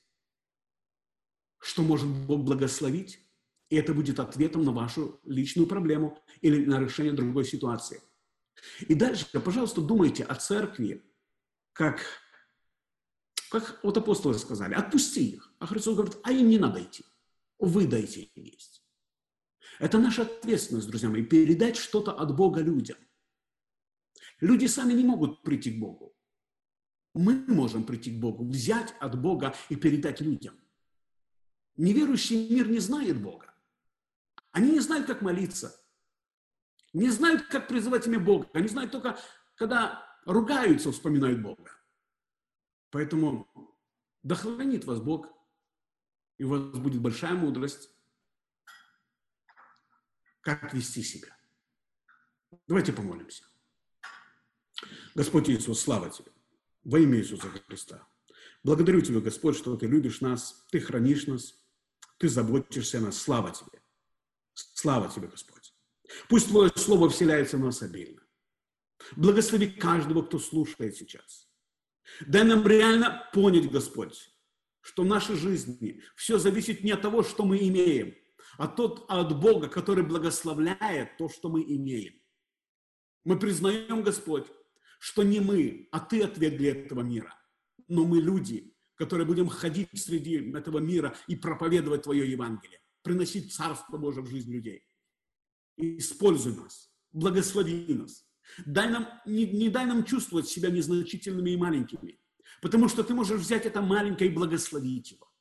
что 1.58 1.82
может 1.82 2.08
Бог 2.08 2.44
благословить, 2.44 3.20
и 3.68 3.76
это 3.76 3.92
будет 3.92 4.20
ответом 4.20 4.64
на 4.64 4.72
вашу 4.72 5.20
личную 5.24 5.66
проблему 5.66 6.18
или 6.40 6.64
на 6.64 6.80
решение 6.80 7.12
другой 7.12 7.44
ситуации. 7.44 8.00
И 8.80 8.94
дальше, 8.94 9.26
пожалуйста, 9.40 9.80
думайте 9.80 10.24
о 10.24 10.34
церкви, 10.34 11.04
как, 11.72 12.00
как 13.50 13.80
вот 13.82 13.96
апостолы 13.96 14.38
сказали, 14.38 14.74
отпусти 14.74 15.30
их. 15.30 15.52
А 15.58 15.66
Христос 15.66 15.96
говорит, 15.96 16.16
а 16.22 16.32
им 16.32 16.48
не 16.48 16.58
надо 16.58 16.82
идти 16.82 17.04
вы 17.60 17.86
дайте 17.86 18.22
им 18.22 18.44
есть. 18.44 18.82
Это 19.78 19.98
наша 19.98 20.22
ответственность, 20.22 20.88
друзья 20.88 21.08
мои, 21.08 21.22
передать 21.22 21.76
что-то 21.76 22.12
от 22.12 22.34
Бога 22.34 22.60
людям. 22.60 22.96
Люди 24.40 24.66
сами 24.66 24.92
не 24.92 25.04
могут 25.04 25.42
прийти 25.42 25.72
к 25.72 25.78
Богу. 25.78 26.14
Мы 27.14 27.44
можем 27.46 27.84
прийти 27.84 28.16
к 28.16 28.20
Богу, 28.20 28.44
взять 28.44 28.94
от 29.00 29.20
Бога 29.20 29.54
и 29.68 29.76
передать 29.76 30.20
людям. 30.20 30.58
Неверующий 31.76 32.48
мир 32.48 32.68
не 32.68 32.78
знает 32.78 33.20
Бога. 33.20 33.52
Они 34.52 34.72
не 34.72 34.80
знают, 34.80 35.06
как 35.06 35.22
молиться. 35.22 35.80
Не 36.92 37.10
знают, 37.10 37.42
как 37.42 37.68
призывать 37.68 38.06
имя 38.06 38.18
Бога. 38.18 38.48
Они 38.52 38.68
знают 38.68 38.92
только, 38.92 39.18
когда 39.56 40.04
ругаются, 40.24 40.92
вспоминают 40.92 41.42
Бога. 41.42 41.70
Поэтому 42.90 43.48
да 44.22 44.34
хранит 44.34 44.84
вас 44.84 45.00
Бог 45.00 45.28
и 46.38 46.44
у 46.44 46.48
вас 46.48 46.78
будет 46.78 47.02
большая 47.02 47.34
мудрость, 47.34 47.90
как 50.40 50.72
вести 50.72 51.02
себя. 51.02 51.36
Давайте 52.66 52.92
помолимся. 52.92 53.49
Господь 55.14 55.50
Иисус, 55.50 55.80
слава 55.80 56.10
Тебе. 56.10 56.30
Во 56.84 56.98
имя 56.98 57.18
Иисуса 57.18 57.48
Христа. 57.66 58.06
Благодарю 58.62 59.00
Тебя, 59.00 59.20
Господь, 59.20 59.56
что 59.56 59.76
Ты 59.76 59.86
любишь 59.86 60.20
нас, 60.20 60.64
Ты 60.70 60.80
хранишь 60.80 61.26
нас, 61.26 61.54
Ты 62.18 62.28
заботишься 62.28 62.98
о 62.98 63.02
нас. 63.02 63.18
Слава 63.18 63.50
Тебе. 63.50 63.82
Слава 64.54 65.10
Тебе, 65.10 65.28
Господь. 65.28 65.74
Пусть 66.28 66.48
Твое 66.48 66.70
Слово 66.76 67.08
вселяется 67.08 67.56
в 67.56 67.60
нас 67.60 67.82
обильно. 67.82 68.22
Благослови 69.16 69.68
каждого, 69.68 70.22
кто 70.22 70.38
слушает 70.38 70.96
сейчас. 70.96 71.48
Дай 72.26 72.44
нам 72.44 72.66
реально 72.66 73.28
понять, 73.32 73.70
Господь, 73.70 74.30
что 74.80 75.02
в 75.02 75.06
нашей 75.06 75.36
жизни 75.36 76.02
все 76.16 76.38
зависит 76.38 76.84
не 76.84 76.92
от 76.92 77.02
того, 77.02 77.22
что 77.22 77.44
мы 77.44 77.58
имеем, 77.58 78.14
а 78.58 78.68
тот, 78.68 79.06
от 79.08 79.38
Бога, 79.40 79.68
который 79.68 80.04
благословляет 80.04 81.16
то, 81.16 81.28
что 81.28 81.48
мы 81.48 81.62
имеем. 81.62 82.14
Мы 83.24 83.38
признаем, 83.38 84.02
Господь, 84.02 84.46
что 85.00 85.22
не 85.22 85.40
мы, 85.40 85.88
а 85.90 85.98
Ты 85.98 86.22
ответ 86.22 86.56
для 86.58 86.72
этого 86.72 87.00
мира. 87.00 87.34
Но 87.88 88.04
мы 88.04 88.20
люди, 88.20 88.76
которые 88.94 89.26
будем 89.26 89.48
ходить 89.48 89.88
среди 89.94 90.52
этого 90.52 90.78
мира 90.78 91.16
и 91.26 91.34
проповедовать 91.34 92.02
Твое 92.02 92.30
Евангелие, 92.30 92.80
приносить 93.02 93.52
Царство 93.52 93.96
Божие 93.96 94.22
в 94.22 94.28
жизнь 94.28 94.52
людей. 94.52 94.84
Используй 95.76 96.54
нас, 96.54 96.92
благослови 97.12 97.94
нас. 97.94 98.26
Дай 98.66 98.90
нам, 98.90 99.08
не, 99.24 99.46
не 99.46 99.70
дай 99.70 99.86
нам 99.86 100.04
чувствовать 100.04 100.48
себя 100.48 100.70
незначительными 100.70 101.50
и 101.50 101.56
маленькими, 101.56 102.20
Потому 102.60 102.88
что 102.88 103.02
ты 103.02 103.14
можешь 103.14 103.40
взять 103.40 103.64
это 103.64 103.80
маленькое 103.80 104.30
и 104.30 104.34
благословить 104.34 105.12
его. 105.12 105.32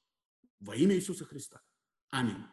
Во 0.61 0.75
имя 0.75 0.95
Иисуса 0.95 1.25
Христа. 1.25 1.61
Аминь. 2.11 2.45